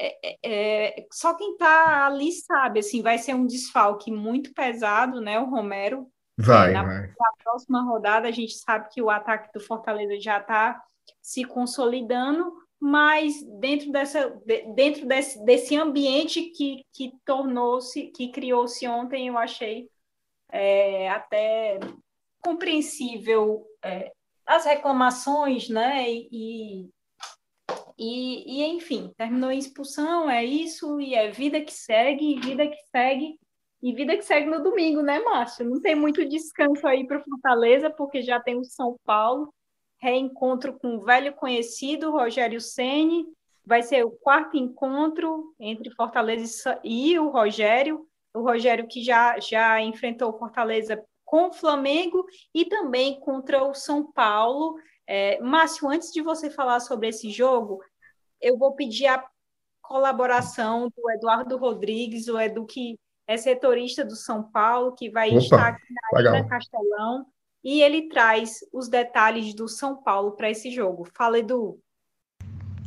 é, 0.00 0.38
é, 0.42 1.06
só 1.12 1.34
quem 1.34 1.52
está 1.52 2.06
ali 2.06 2.32
sabe, 2.32 2.80
assim, 2.80 3.02
vai 3.02 3.18
ser 3.18 3.34
um 3.34 3.46
desfalque 3.46 4.10
muito 4.10 4.54
pesado, 4.54 5.20
né? 5.20 5.38
O 5.38 5.50
Romero. 5.50 6.08
Vai, 6.38 6.72
na, 6.72 6.82
vai. 6.82 7.08
Na 7.08 7.32
próxima 7.42 7.82
rodada, 7.82 8.26
a 8.26 8.30
gente 8.30 8.54
sabe 8.54 8.88
que 8.88 9.02
o 9.02 9.10
ataque 9.10 9.52
do 9.52 9.60
Fortaleza 9.60 10.18
já 10.18 10.38
está 10.38 10.82
se 11.20 11.44
consolidando, 11.44 12.50
mas 12.80 13.34
dentro, 13.60 13.92
dessa, 13.92 14.30
dentro 14.74 15.06
desse, 15.06 15.44
desse 15.44 15.76
ambiente 15.76 16.44
que, 16.56 16.86
que 16.90 17.12
tornou-se, 17.22 18.06
que 18.12 18.32
criou-se 18.32 18.88
ontem, 18.88 19.28
eu 19.28 19.36
achei 19.36 19.90
é, 20.50 21.10
até 21.10 21.78
compreensível 22.42 23.62
é, 23.84 24.10
as 24.46 24.64
reclamações, 24.64 25.68
né? 25.68 26.10
E, 26.10 26.88
e, 27.98 28.62
e, 28.62 28.64
enfim, 28.64 29.12
terminou 29.16 29.50
em 29.50 29.58
expulsão, 29.58 30.28
é 30.28 30.44
isso, 30.44 31.00
e 31.00 31.14
é 31.14 31.30
vida 31.30 31.60
que 31.60 31.72
segue, 31.72 32.40
vida 32.40 32.66
que 32.66 32.78
segue, 32.90 33.38
e 33.82 33.92
vida 33.92 34.16
que 34.16 34.24
segue 34.24 34.48
no 34.48 34.62
domingo, 34.62 35.02
né, 35.02 35.20
Márcio? 35.20 35.68
Não 35.68 35.80
tem 35.80 35.94
muito 35.94 36.24
descanso 36.26 36.86
aí 36.86 37.06
para 37.06 37.22
Fortaleza, 37.22 37.90
porque 37.90 38.22
já 38.22 38.40
tem 38.40 38.58
o 38.58 38.64
São 38.64 38.96
Paulo, 39.04 39.52
reencontro 40.00 40.78
com 40.78 40.96
o 40.96 41.04
velho 41.04 41.32
conhecido, 41.34 42.10
Rogério 42.10 42.60
Ceni 42.60 43.26
vai 43.66 43.82
ser 43.82 44.04
o 44.04 44.10
quarto 44.10 44.56
encontro 44.56 45.54
entre 45.58 45.90
Fortaleza 45.90 46.78
e 46.84 47.18
o 47.18 47.30
Rogério, 47.30 48.06
o 48.34 48.40
Rogério 48.40 48.86
que 48.86 49.02
já, 49.02 49.38
já 49.40 49.80
enfrentou 49.80 50.38
Fortaleza 50.38 51.02
com 51.24 51.48
o 51.48 51.52
Flamengo 51.52 52.24
e 52.54 52.64
também 52.64 53.18
contra 53.20 53.64
o 53.64 53.74
São 53.74 54.10
Paulo, 54.12 54.76
é, 55.06 55.40
Márcio, 55.40 55.88
antes 55.88 56.12
de 56.12 56.22
você 56.22 56.50
falar 56.50 56.80
sobre 56.80 57.08
esse 57.08 57.30
jogo, 57.30 57.80
eu 58.40 58.56
vou 58.56 58.74
pedir 58.74 59.06
a 59.06 59.24
colaboração 59.82 60.88
do 60.88 61.10
Eduardo 61.10 61.56
Rodrigues, 61.56 62.28
o 62.28 62.38
Edu 62.38 62.64
que 62.64 62.98
é 63.26 63.36
setorista 63.36 64.04
do 64.04 64.16
São 64.16 64.42
Paulo, 64.50 64.94
que 64.94 65.10
vai 65.10 65.30
Opa, 65.30 65.38
estar 65.38 65.68
aqui 65.68 65.94
na 66.12 66.20
Ilha 66.20 66.48
Castelão, 66.48 67.26
e 67.62 67.80
ele 67.82 68.08
traz 68.08 68.60
os 68.72 68.88
detalhes 68.88 69.54
do 69.54 69.66
São 69.66 70.02
Paulo 70.02 70.32
para 70.32 70.50
esse 70.50 70.70
jogo. 70.70 71.08
Fala, 71.16 71.38
Edu. 71.38 71.80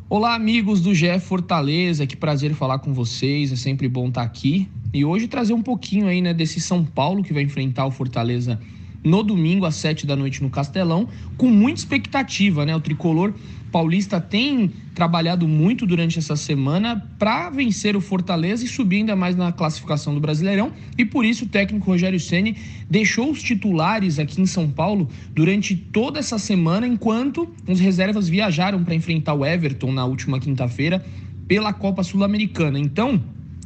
Olá, 0.10 0.36
amigos 0.36 0.80
do 0.80 0.96
GE 0.96 1.20
Fortaleza, 1.20 2.08
que 2.08 2.16
prazer 2.16 2.54
falar 2.54 2.80
com 2.80 2.94
vocês, 2.94 3.52
é 3.52 3.58
sempre 3.58 3.90
bom 3.90 4.08
estar 4.08 4.22
aqui. 4.22 4.70
E 4.94 5.04
hoje 5.04 5.28
trazer 5.28 5.52
um 5.52 5.62
pouquinho 5.62 6.08
aí, 6.08 6.22
né, 6.22 6.34
desse 6.34 6.62
São 6.62 6.86
Paulo 6.86 7.22
que 7.22 7.34
vai 7.34 7.44
enfrentar 7.44 7.86
o 7.86 7.92
Fortaleza 7.92 8.58
no 9.04 9.22
domingo 9.22 9.66
às 9.66 9.76
sete 9.76 10.08
da 10.08 10.16
noite 10.16 10.42
no 10.42 10.50
Castelão, 10.50 11.10
com 11.36 11.48
muita 11.48 11.82
expectativa, 11.82 12.66
né? 12.66 12.74
O 12.74 12.80
tricolor 12.80 13.34
paulista 13.72 14.20
tem 14.20 14.72
trabalhado 14.94 15.48
muito 15.48 15.86
durante 15.86 16.18
essa 16.18 16.36
semana 16.36 17.06
para 17.20 17.50
vencer 17.50 17.96
o 17.96 18.02
Fortaleza 18.02 18.66
e 18.66 18.68
subir 18.68 18.98
ainda 18.98 19.16
mais 19.16 19.36
na 19.36 19.52
classificação 19.52 20.14
do 20.14 20.20
Brasileirão, 20.20 20.72
e 20.98 21.06
por 21.06 21.26
isso 21.26 21.46
o 21.46 21.48
técnico 21.48 21.86
Rogério 21.86 22.20
Ceni 22.20 22.56
deixou 22.90 23.30
os 23.32 23.42
titulares 23.42 24.20
aqui 24.20 24.42
em 24.42 24.46
São 24.46 24.70
Paulo 24.70 25.10
durante 25.34 25.76
toda 25.76 26.20
essa 26.20 26.40
semana, 26.40 26.88
enquanto 26.88 27.48
os 27.68 27.80
reservas 27.80 28.28
viajaram 28.28 28.84
para 28.84 28.96
enfrentar 28.96 29.34
o 29.34 29.46
Everton 29.46 29.92
na 29.92 30.06
última 30.06 30.40
quinta-feira 30.40 31.06
pela 31.48 31.72
Copa 31.72 32.04
Sul-Americana. 32.04 32.80
Então, 32.80 33.22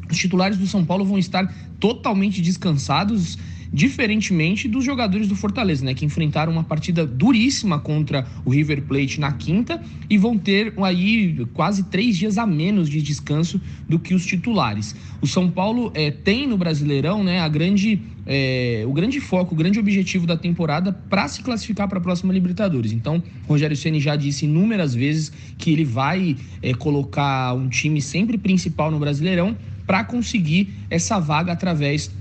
os 0.09 0.17
titulares 0.17 0.57
do 0.57 0.67
São 0.67 0.83
Paulo 0.83 1.05
vão 1.05 1.17
estar 1.17 1.53
totalmente 1.79 2.41
descansados 2.41 3.37
diferentemente 3.71 4.67
dos 4.67 4.83
jogadores 4.83 5.27
do 5.27 5.35
Fortaleza, 5.35 5.85
né, 5.85 5.93
que 5.93 6.05
enfrentaram 6.05 6.51
uma 6.51 6.63
partida 6.63 7.05
duríssima 7.05 7.79
contra 7.79 8.27
o 8.43 8.49
River 8.49 8.81
Plate 8.81 9.19
na 9.19 9.31
quinta 9.31 9.81
e 10.09 10.17
vão 10.17 10.37
ter 10.37 10.73
aí 10.83 11.45
quase 11.53 11.83
três 11.83 12.17
dias 12.17 12.37
a 12.37 12.45
menos 12.45 12.89
de 12.89 13.01
descanso 13.01 13.61
do 13.87 13.97
que 13.97 14.13
os 14.13 14.25
titulares. 14.25 14.95
O 15.21 15.27
São 15.27 15.49
Paulo 15.49 15.91
é, 15.93 16.11
tem 16.11 16.47
no 16.47 16.57
Brasileirão, 16.57 17.23
né, 17.23 17.39
a 17.39 17.47
grande 17.47 18.01
é, 18.25 18.83
o 18.85 18.93
grande 18.93 19.19
foco, 19.19 19.55
o 19.55 19.57
grande 19.57 19.79
objetivo 19.79 20.27
da 20.27 20.37
temporada 20.37 20.91
para 20.91 21.27
se 21.27 21.41
classificar 21.41 21.87
para 21.87 21.97
a 21.97 22.01
próxima 22.01 22.31
Libertadores. 22.31 22.91
Então, 22.91 23.21
Rogério 23.47 23.75
Ceni 23.75 23.99
já 23.99 24.15
disse 24.15 24.45
inúmeras 24.45 24.93
vezes 24.93 25.31
que 25.57 25.71
ele 25.71 25.83
vai 25.83 26.35
é, 26.61 26.73
colocar 26.73 27.53
um 27.53 27.67
time 27.67 27.99
sempre 28.01 28.37
principal 28.37 28.91
no 28.91 28.99
Brasileirão 28.99 29.57
para 29.87 30.03
conseguir 30.03 30.69
essa 30.89 31.19
vaga 31.19 31.51
através 31.51 32.11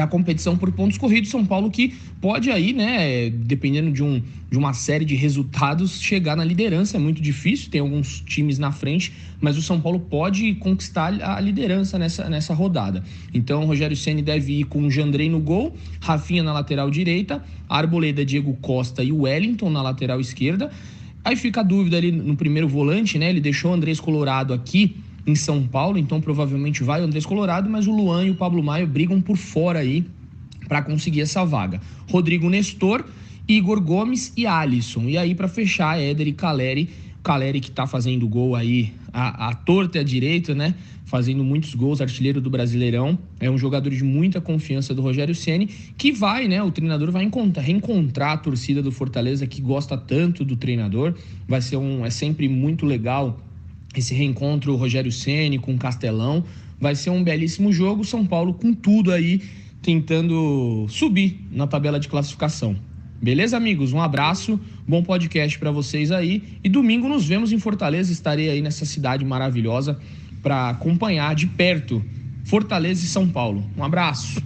da 0.00 0.06
competição 0.06 0.56
por 0.56 0.72
pontos 0.72 0.96
corridos. 0.96 1.28
São 1.28 1.44
Paulo 1.44 1.70
que 1.70 1.92
pode 2.22 2.50
aí, 2.50 2.72
né, 2.72 3.28
dependendo 3.28 3.92
de, 3.92 4.02
um, 4.02 4.22
de 4.50 4.56
uma 4.56 4.72
série 4.72 5.04
de 5.04 5.14
resultados, 5.14 6.00
chegar 6.00 6.34
na 6.34 6.42
liderança. 6.42 6.96
É 6.96 7.00
muito 7.00 7.20
difícil, 7.20 7.70
tem 7.70 7.82
alguns 7.82 8.22
times 8.22 8.58
na 8.58 8.72
frente, 8.72 9.12
mas 9.42 9.58
o 9.58 9.62
São 9.62 9.78
Paulo 9.78 10.00
pode 10.00 10.54
conquistar 10.54 11.12
a 11.22 11.38
liderança 11.38 11.98
nessa, 11.98 12.30
nessa 12.30 12.54
rodada. 12.54 13.04
Então, 13.34 13.66
Rogério 13.66 13.94
Ceni 13.94 14.22
deve 14.22 14.60
ir 14.60 14.64
com 14.64 14.84
o 14.84 14.90
Jandrei 14.90 15.28
no 15.28 15.38
gol, 15.38 15.76
Rafinha 16.00 16.42
na 16.42 16.54
lateral 16.54 16.90
direita, 16.90 17.44
Arboleda, 17.68 18.24
Diego 18.24 18.54
Costa 18.62 19.04
e 19.04 19.12
Wellington 19.12 19.68
na 19.68 19.82
lateral 19.82 20.18
esquerda. 20.18 20.70
Aí 21.22 21.36
fica 21.36 21.60
a 21.60 21.62
dúvida 21.62 21.98
ali 21.98 22.10
no 22.10 22.34
primeiro 22.34 22.66
volante, 22.66 23.18
né? 23.18 23.28
Ele 23.28 23.40
deixou 23.40 23.70
o 23.70 23.74
Andrés 23.74 24.00
Colorado 24.00 24.54
aqui 24.54 24.96
em 25.26 25.34
São 25.34 25.66
Paulo, 25.66 25.98
então 25.98 26.20
provavelmente 26.20 26.82
vai 26.82 27.00
o 27.00 27.04
Andrés 27.04 27.26
Colorado, 27.26 27.68
mas 27.68 27.86
o 27.86 27.92
Luan 27.92 28.26
e 28.26 28.30
o 28.30 28.34
Pablo 28.34 28.62
Maio 28.62 28.86
brigam 28.86 29.20
por 29.20 29.36
fora 29.36 29.80
aí 29.80 30.04
para 30.68 30.82
conseguir 30.82 31.20
essa 31.20 31.44
vaga. 31.44 31.80
Rodrigo 32.08 32.48
Nestor, 32.48 33.04
Igor 33.48 33.80
Gomes 33.80 34.32
e 34.36 34.46
Alisson. 34.46 35.02
E 35.08 35.18
aí 35.18 35.34
para 35.34 35.48
fechar, 35.48 35.98
Éder 35.98 36.28
e 36.28 36.32
Caleri, 36.32 36.88
Caleri 37.22 37.60
que 37.60 37.68
está 37.68 37.86
fazendo 37.86 38.28
gol 38.28 38.54
aí 38.54 38.92
a, 39.12 39.48
a 39.48 39.54
torta 39.54 39.98
e 39.98 40.00
a 40.00 40.04
direita, 40.04 40.54
né? 40.54 40.74
Fazendo 41.04 41.42
muitos 41.42 41.74
gols, 41.74 42.00
artilheiro 42.00 42.40
do 42.40 42.48
Brasileirão. 42.48 43.18
É 43.40 43.50
um 43.50 43.58
jogador 43.58 43.90
de 43.90 44.04
muita 44.04 44.40
confiança 44.40 44.94
do 44.94 45.02
Rogério 45.02 45.34
Ceni, 45.34 45.66
que 45.66 46.12
vai, 46.12 46.46
né? 46.46 46.62
O 46.62 46.70
treinador 46.70 47.10
vai 47.10 47.24
encontrar, 47.24 47.62
reencontrar 47.62 48.32
a 48.34 48.36
torcida 48.36 48.80
do 48.80 48.92
Fortaleza 48.92 49.46
que 49.46 49.60
gosta 49.60 49.98
tanto 49.98 50.44
do 50.44 50.56
treinador. 50.56 51.14
Vai 51.48 51.60
ser 51.60 51.76
um, 51.76 52.06
é 52.06 52.10
sempre 52.10 52.48
muito 52.48 52.86
legal 52.86 53.40
esse 53.94 54.14
reencontro 54.14 54.76
Rogério 54.76 55.10
Ceni 55.10 55.58
com 55.58 55.76
Castelão. 55.78 56.44
Vai 56.78 56.94
ser 56.94 57.10
um 57.10 57.22
belíssimo 57.22 57.72
jogo. 57.72 58.04
São 58.04 58.26
Paulo 58.26 58.54
com 58.54 58.72
tudo 58.72 59.12
aí, 59.12 59.42
tentando 59.82 60.86
subir 60.88 61.40
na 61.50 61.66
tabela 61.66 62.00
de 62.00 62.08
classificação. 62.08 62.76
Beleza, 63.22 63.56
amigos? 63.56 63.92
Um 63.92 64.00
abraço, 64.00 64.58
bom 64.88 65.02
podcast 65.02 65.58
para 65.58 65.70
vocês 65.70 66.10
aí. 66.10 66.58
E 66.64 66.68
domingo 66.68 67.06
nos 67.06 67.26
vemos 67.26 67.52
em 67.52 67.58
Fortaleza. 67.58 68.12
Estarei 68.12 68.48
aí 68.48 68.62
nessa 68.62 68.86
cidade 68.86 69.24
maravilhosa 69.24 70.00
para 70.42 70.70
acompanhar 70.70 71.34
de 71.34 71.46
perto 71.46 72.02
Fortaleza 72.46 73.04
e 73.04 73.08
São 73.08 73.28
Paulo. 73.28 73.62
Um 73.76 73.84
abraço. 73.84 74.40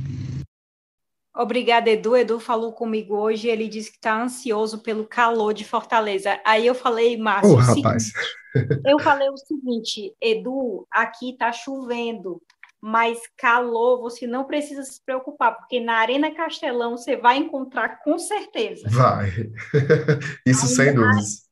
Obrigada, 1.37 1.91
Edu. 1.91 2.17
Edu 2.17 2.39
falou 2.39 2.73
comigo 2.73 3.17
hoje. 3.17 3.49
Ele 3.49 3.69
disse 3.69 3.91
que 3.91 3.97
está 3.97 4.23
ansioso 4.23 4.79
pelo 4.79 5.05
calor 5.05 5.53
de 5.53 5.65
Fortaleza. 5.65 6.39
Aí 6.45 6.67
eu 6.67 6.75
falei, 6.75 7.17
Márcio. 7.17 7.53
Oh, 7.53 7.57
rapaz. 7.57 8.13
Eu 8.85 8.99
falei 8.99 9.29
o 9.29 9.37
seguinte, 9.37 10.15
Edu, 10.21 10.87
aqui 10.91 11.31
está 11.31 11.53
chovendo, 11.53 12.41
mas 12.81 13.21
calor 13.37 14.01
você 14.01 14.27
não 14.27 14.45
precisa 14.45 14.83
se 14.83 15.03
preocupar, 15.05 15.57
porque 15.57 15.81
na 15.81 15.95
Arena 15.95 16.35
Castelão 16.35 16.97
você 16.97 17.17
vai 17.17 17.39
encontrar 17.39 18.03
com 18.03 18.19
certeza. 18.19 18.89
Vai. 18.91 19.31
Isso 20.47 20.67
ali, 20.67 20.75
sem 20.75 20.95
dúvidas. 20.95 21.49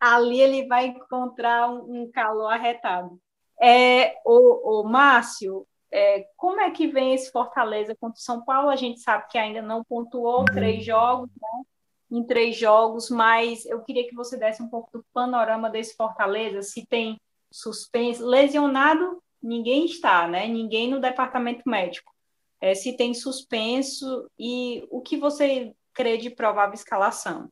Ali 0.00 0.40
ele 0.40 0.66
vai 0.66 0.86
encontrar 0.86 1.70
um, 1.70 2.02
um 2.02 2.10
calor 2.10 2.52
arretado. 2.52 3.20
É, 3.60 4.14
o, 4.24 4.80
o 4.80 4.88
Márcio, 4.88 5.66
é, 5.92 6.26
como 6.36 6.60
é 6.60 6.70
que 6.70 6.86
vem 6.86 7.14
esse 7.14 7.30
Fortaleza 7.30 7.94
contra 8.00 8.18
o 8.18 8.22
São 8.22 8.42
Paulo? 8.42 8.70
A 8.70 8.76
gente 8.76 9.00
sabe 9.00 9.26
que 9.28 9.36
ainda 9.36 9.60
não 9.60 9.84
pontuou 9.84 10.40
uhum. 10.40 10.44
três 10.46 10.84
jogos, 10.84 11.28
né? 11.28 11.62
Em 12.10 12.24
três 12.24 12.56
jogos, 12.56 13.08
mas 13.08 13.64
eu 13.66 13.80
queria 13.82 14.08
que 14.08 14.14
você 14.14 14.36
desse 14.36 14.62
um 14.62 14.68
pouco 14.68 14.90
do 14.92 15.04
panorama 15.12 15.70
desse 15.70 15.94
Fortaleza, 15.96 16.62
se 16.62 16.84
tem 16.86 17.20
suspenso, 17.50 18.26
lesionado, 18.26 19.22
ninguém 19.42 19.84
está, 19.84 20.26
né? 20.26 20.46
Ninguém 20.48 20.90
no 20.90 21.00
departamento 21.00 21.62
médico. 21.68 22.12
É, 22.60 22.74
se 22.74 22.96
tem 22.96 23.14
suspenso 23.14 24.28
e 24.38 24.86
o 24.90 25.00
que 25.00 25.16
você 25.16 25.72
crê 25.94 26.18
de 26.18 26.30
provável 26.30 26.74
escalação. 26.74 27.50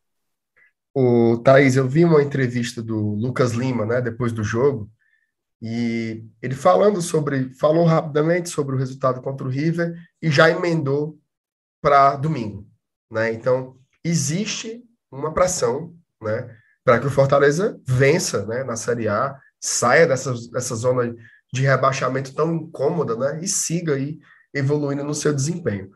O 0.94 1.38
Thaís, 1.38 1.76
eu 1.76 1.86
vi 1.86 2.04
uma 2.04 2.22
entrevista 2.22 2.82
do 2.82 3.14
Lucas 3.14 3.52
Lima, 3.52 3.86
né, 3.86 4.00
depois 4.00 4.32
do 4.32 4.42
jogo, 4.42 4.90
e 5.60 6.24
ele 6.42 6.54
falando 6.54 7.00
sobre, 7.00 7.50
falou 7.54 7.84
rapidamente 7.84 8.48
sobre 8.48 8.74
o 8.74 8.78
resultado 8.78 9.20
contra 9.20 9.46
o 9.46 9.50
River 9.50 9.94
e 10.20 10.30
já 10.30 10.50
emendou 10.50 11.18
para 11.80 12.16
domingo, 12.16 12.66
né? 13.10 13.32
Então, 13.32 13.76
existe 14.08 14.82
uma 15.10 15.32
pressão, 15.32 15.94
né, 16.22 16.56
para 16.84 16.98
que 16.98 17.06
o 17.06 17.10
Fortaleza 17.10 17.78
vença, 17.86 18.46
né, 18.46 18.64
na 18.64 18.76
Série 18.76 19.08
A, 19.08 19.38
saia 19.60 20.06
dessa, 20.06 20.32
dessa 20.50 20.74
zona 20.74 21.14
de 21.52 21.62
rebaixamento 21.62 22.34
tão 22.34 22.54
incômoda, 22.54 23.16
né, 23.16 23.40
e 23.42 23.48
siga 23.48 23.94
aí 23.94 24.18
evoluindo 24.54 25.04
no 25.04 25.14
seu 25.14 25.34
desempenho. 25.34 25.90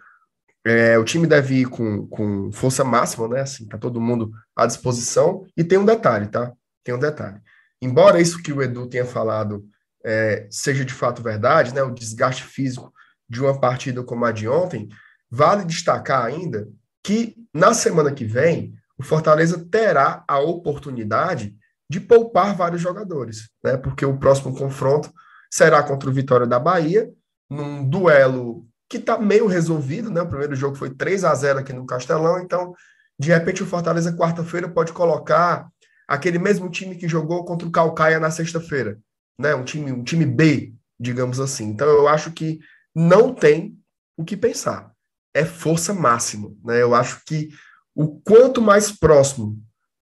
É, 0.64 0.96
o 0.96 1.05
time 1.05 1.27
deve 1.27 1.62
ir 1.62 1.66
com, 1.66 2.07
com 2.07 2.53
força 2.53 2.85
máxima, 2.85 3.27
né? 3.27 3.40
Assim, 3.40 3.66
tá 3.66 3.77
todo 3.77 4.01
mundo 4.01 4.33
à 4.55 4.64
disposição. 4.64 5.44
E 5.57 5.64
tem 5.64 5.77
um 5.77 5.85
detalhe, 5.85 6.29
tá? 6.29 6.53
Tem 6.85 6.94
um 6.94 6.98
detalhe. 6.98 7.40
Embora 7.81 8.20
isso 8.20 8.40
que 8.40 8.53
o 8.53 8.62
Edu 8.62 8.87
tenha 8.87 9.05
falado 9.05 9.66
é, 10.05 10.46
seja 10.51 10.85
de 10.85 10.94
fato 10.94 11.22
verdade, 11.22 11.75
né? 11.75 11.83
O 11.83 11.90
desgaste 11.90 12.44
físico 12.44 12.92
de 13.29 13.40
uma 13.40 13.59
partida 13.59 14.05
como 14.05 14.25
a 14.25 14.31
de 14.31 14.48
ontem, 14.48 14.88
vale 15.31 15.64
destacar 15.64 16.25
ainda 16.25 16.68
que 17.03 17.35
na 17.53 17.75
semana 17.75 18.12
que 18.12 18.25
vem 18.25 18.75
o 18.97 19.03
Fortaleza 19.03 19.67
terá 19.71 20.25
a 20.29 20.38
oportunidade 20.38 21.57
de 21.91 22.01
poupar 22.01 22.57
vários 22.57 22.81
jogadores, 22.81 23.51
né? 23.62 23.77
Porque 23.77 24.07
o 24.07 24.17
próximo 24.17 24.57
confronto 24.57 25.12
será 25.51 25.83
contra 25.83 26.09
o 26.09 26.12
Vitória 26.12 26.47
da 26.47 26.59
Bahia, 26.59 27.11
num 27.51 27.87
duelo 27.87 28.67
que 28.88 28.97
está 28.99 29.19
meio 29.19 29.47
resolvido, 29.47 30.11
né? 30.11 30.23
O 30.23 30.29
primeiro 30.29 30.55
jogo 30.55 30.77
foi 30.77 30.91
3 30.91 31.25
a 31.25 31.35
0 31.35 31.59
aqui 31.59 31.73
no 31.73 31.87
Castelão, 31.87 32.38
então 32.41 32.75
de 33.19 33.29
repente 33.29 33.62
o 33.62 33.67
Fortaleza 33.67 34.17
quarta-feira 34.17 34.69
pode 34.69 34.93
colocar 34.93 35.69
aquele 36.07 36.38
mesmo 36.38 36.71
time 36.71 36.95
que 36.95 37.09
jogou 37.09 37.45
contra 37.45 37.67
o 37.67 37.71
Calcaia 37.71 38.21
na 38.21 38.31
sexta-feira, 38.31 38.99
né? 39.38 39.55
Um 39.55 39.65
time, 39.65 39.93
um 39.93 40.05
time 40.05 40.25
B, 40.25 40.73
digamos 40.99 41.41
assim. 41.41 41.67
Então 41.67 41.88
eu 41.88 42.07
acho 42.07 42.33
que 42.33 42.61
não 42.95 43.35
tem 43.35 43.77
o 44.17 44.25
que 44.25 44.37
pensar. 44.37 44.91
É 45.35 45.45
força 45.45 45.95
máxima, 45.95 46.51
né? 46.64 46.83
Eu 46.83 46.95
acho 46.95 47.23
que 47.25 47.51
o 47.95 48.21
quanto 48.21 48.61
mais 48.61 48.90
próximo 48.90 49.59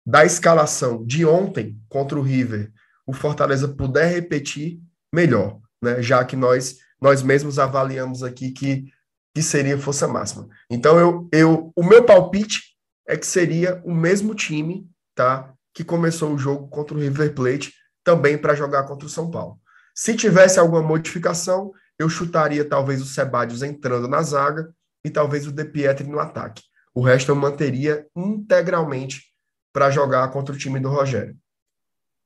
da 0.06 0.26
escalação 0.26 1.06
de 1.06 1.26
ontem 1.26 1.80
contra 1.88 2.18
o 2.18 2.22
River, 2.24 2.72
o 3.06 3.14
Fortaleza 3.14 3.68
puder 3.68 4.12
repetir, 4.12 4.80
melhor, 5.14 5.60
né? 5.82 6.02
Já 6.02 6.24
que 6.24 6.36
nós 6.36 6.78
nós 7.02 7.24
mesmos 7.24 7.58
avaliamos 7.58 8.24
aqui 8.24 8.52
que, 8.52 8.92
que 9.34 9.42
seria 9.42 9.78
força 9.78 10.08
máxima. 10.08 10.50
Então 10.70 11.00
eu, 11.00 11.30
eu 11.32 11.72
o 11.76 11.84
meu 11.84 12.04
palpite 12.04 12.76
é 13.08 13.16
que 13.16 13.26
seria 13.26 13.82
o 13.86 13.94
mesmo 13.94 14.36
time, 14.36 14.88
tá? 15.16 15.54
Que 15.74 15.84
começou 15.84 16.34
o 16.34 16.38
jogo 16.38 16.68
contra 16.68 16.96
o 16.96 17.00
River 17.00 17.34
Plate 17.34 17.74
também 18.04 18.38
para 18.38 18.56
jogar 18.56 18.84
contra 18.84 19.06
o 19.06 19.10
São 19.10 19.32
Paulo. 19.32 19.60
Se 19.96 20.16
tivesse 20.16 20.60
alguma 20.60 20.82
modificação, 20.82 21.72
eu 21.98 22.10
chutaria 22.10 22.64
talvez 22.64 23.02
o 23.02 23.06
Sebadios 23.06 23.64
entrando 23.64 24.08
na 24.08 24.22
zaga 24.22 24.74
e 25.04 25.10
talvez 25.10 25.48
o 25.48 25.52
De 25.52 25.66
Pietri 25.66 26.08
no 26.08 26.20
ataque. 26.20 26.64
O 26.94 27.02
resto 27.02 27.32
eu 27.32 27.36
manteria 27.36 28.08
integralmente 28.16 29.24
para 29.72 29.92
jogar 29.92 30.30
contra 30.32 30.54
o 30.54 30.58
time 30.58 30.80
do 30.80 30.90
Rogério. 30.90 31.38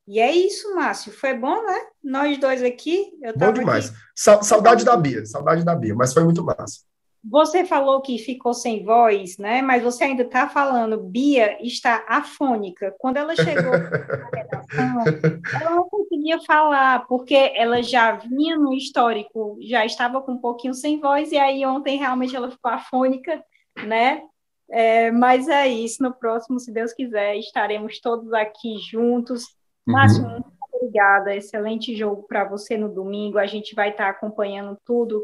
E 0.08 0.20
é 0.20 0.32
isso, 0.32 0.76
Márcio. 0.76 1.12
Foi 1.14 1.34
bom, 1.34 1.66
né? 1.66 1.80
Nós 2.04 2.38
dois 2.38 2.62
aqui. 2.62 3.12
bom 3.36 3.54
demais. 3.54 3.90
Aqui... 3.90 4.46
Saudade 4.46 4.84
da 4.84 4.98
Bia, 4.98 5.26
saudade 5.26 5.64
da 5.64 5.76
Bia, 5.76 5.96
mas 5.96 6.14
foi 6.14 6.24
muito 6.24 6.44
massa. 6.44 6.82
Você 7.24 7.64
falou 7.64 8.02
que 8.02 8.18
ficou 8.18 8.54
sem 8.54 8.84
voz, 8.84 9.38
né? 9.38 9.62
Mas 9.62 9.82
você 9.82 10.04
ainda 10.04 10.24
está 10.24 10.50
falando. 10.50 10.98
Bia 10.98 11.58
está 11.66 12.04
afônica. 12.08 12.94
Quando 13.00 13.18
ela 13.18 13.36
chegou 13.36 13.72
na 13.72 14.30
redação, 14.34 15.40
ela 15.62 15.76
não 15.76 15.90
conseguia 15.90 16.40
falar, 16.42 17.08
porque 17.08 17.54
ela 17.56 17.82
já 17.82 18.12
vinha 18.12 18.58
no 18.58 18.74
histórico, 18.74 19.58
já 19.62 19.86
estava 19.86 20.22
com 20.22 20.34
um 20.34 20.42
pouquinho 20.42 20.74
sem 20.74 21.00
voz, 21.00 21.32
e 21.32 21.38
aí 21.38 21.66
ontem 21.66 21.98
realmente 21.98 22.36
ela 22.36 22.52
ficou 22.52 22.72
afônica, 22.72 23.42
né? 23.86 24.22
É, 24.70 25.12
mas 25.12 25.48
é 25.48 25.68
isso. 25.68 26.04
No 26.04 26.14
próximo, 26.14 26.60
se 26.60 26.74
Deus 26.74 26.92
quiser, 26.94 27.38
estaremos 27.38 28.00
todos 28.00 28.34
aqui 28.34 28.78
juntos 28.80 29.46
Márcio, 29.86 30.24
uhum. 30.24 30.32
muito 30.32 30.48
obrigada. 30.74 31.36
Excelente 31.36 31.96
jogo 31.96 32.24
para 32.24 32.46
você 32.46 32.78
no 32.78 32.90
domingo. 32.90 33.38
A 33.38 33.46
gente 33.46 33.76
vai 33.76 33.90
estar 33.90 34.06
tá 34.06 34.10
acompanhando 34.10 34.78
tudo 34.86 35.24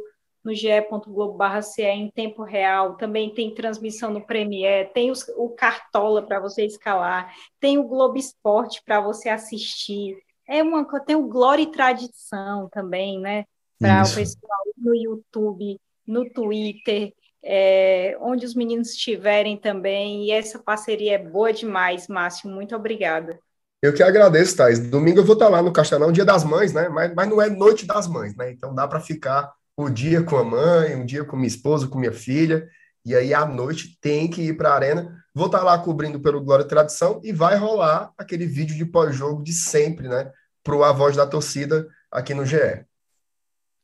no 0.50 0.56
ge.globo.ce 0.56 1.84
em 1.84 2.10
tempo 2.10 2.44
real. 2.44 2.96
Também 2.96 3.34
tem 3.34 3.54
transmissão 3.54 4.12
no 4.12 4.26
Premiere, 4.26 4.90
tem 4.94 5.12
os, 5.12 5.28
o 5.38 5.50
Cartola 5.50 6.26
para 6.26 6.40
você 6.40 6.66
escalar, 6.66 7.32
tem 7.60 7.78
o 7.78 7.84
Globo 7.84 8.18
Esporte 8.18 8.82
para 8.84 9.00
você 9.00 9.30
assistir. 9.30 10.18
É 10.48 10.64
uma, 10.64 10.84
tem 11.02 11.16
o 11.16 11.28
Glória 11.28 11.62
e 11.62 11.72
Tradição 11.72 12.68
também, 12.70 13.20
né? 13.20 13.46
Para 13.78 14.04
o 14.04 14.16
pessoal 14.16 14.60
no 14.78 14.96
YouTube, 14.96 15.80
no 16.06 16.30
Twitter, 16.30 17.14
é, 17.42 18.18
onde 18.20 18.46
os 18.46 18.56
meninos 18.56 18.90
estiverem 18.90 19.56
também. 19.56 20.26
E 20.26 20.32
essa 20.32 20.58
parceria 20.58 21.14
é 21.14 21.18
boa 21.18 21.54
demais, 21.54 22.08
Márcio. 22.08 22.50
Muito 22.50 22.76
obrigada. 22.76 23.40
Eu 23.82 23.94
que 23.94 24.04
agradeço, 24.04 24.58
Thais. 24.58 24.80
Domingo 24.80 25.20
eu 25.20 25.26
vou 25.26 25.34
estar 25.34 25.48
lá 25.48 25.62
no 25.62 25.72
Castelão, 25.72 26.12
dia 26.12 26.26
das 26.26 26.44
mães, 26.44 26.74
né? 26.74 26.90
Mas, 26.90 27.14
mas 27.14 27.30
não 27.30 27.42
é 27.42 27.50
noite 27.50 27.86
das 27.86 28.08
mães, 28.08 28.36
né? 28.36 28.52
Então 28.52 28.76
dá 28.76 28.86
para 28.86 29.00
ficar 29.00 29.54
o 29.82 29.89
dia 29.89 30.22
com 30.22 30.36
a 30.36 30.44
mãe, 30.44 30.94
um 30.94 31.06
dia 31.06 31.24
com 31.24 31.38
minha 31.38 31.48
esposa, 31.48 31.88
com 31.88 31.98
minha 31.98 32.12
filha, 32.12 32.70
e 33.06 33.15
aí 33.15 33.34
à 33.34 33.46
noite 33.46 33.98
tem 34.02 34.30
que 34.30 34.42
ir 34.42 34.58
para 34.58 34.72
a 34.72 34.76
arena. 34.76 35.24
Vou 35.34 35.46
estar 35.46 35.63
lá 35.63 35.78
cobrindo 35.78 36.20
pelo 36.20 36.42
Glória 36.42 36.63
e 36.63 36.68
Tradição 36.68 37.22
e 37.24 37.32
vai 37.32 37.56
rolar 37.56 38.12
aquele 38.18 38.46
vídeo 38.46 38.76
de 38.76 38.86
pós-jogo 38.86 39.42
de 39.42 39.54
sempre, 39.54 40.10
né? 40.10 40.30
Para 40.62 40.89
A 40.89 40.92
Voz 40.92 41.15
da 41.15 41.26
Torcida 41.26 41.88
aqui 42.12 42.34
no 42.34 42.46
GE. 42.46 42.86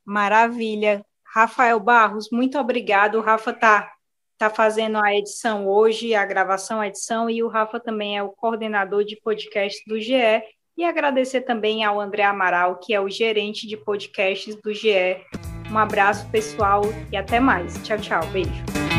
Maravilha. 0.04 1.02
Rafael 1.24 1.80
Barros, 1.80 2.28
muito 2.30 2.60
obrigado. 2.60 3.18
O 3.18 3.22
Rafa 3.22 3.54
tá 3.54 3.90
está 4.34 4.50
fazendo 4.50 4.98
a 4.98 5.16
edição 5.16 5.66
hoje, 5.66 6.14
a 6.14 6.26
gravação, 6.26 6.82
a 6.82 6.88
edição, 6.88 7.30
e 7.30 7.42
o 7.42 7.48
Rafa 7.48 7.80
também 7.80 8.18
é 8.18 8.24
o 8.24 8.32
coordenador 8.32 9.06
de 9.06 9.16
podcast 9.16 9.82
do 9.88 9.98
GE. 9.98 10.44
E 10.78 10.84
agradecer 10.84 11.42
também 11.42 11.86
ao 11.86 12.02
André 12.02 12.24
Amaral, 12.24 12.80
que 12.80 12.94
é 12.94 13.00
o 13.00 13.08
gerente 13.08 13.66
de 13.66 13.78
podcasts 13.78 14.58
do 14.62 14.74
GE. 14.74 15.24
Um 15.72 15.78
abraço, 15.78 16.26
pessoal, 16.28 16.84
e 17.12 17.18
até 17.18 17.40
mais. 17.40 17.74
Tchau, 17.84 17.98
tchau. 17.98 18.26
Beijo. 18.28 18.95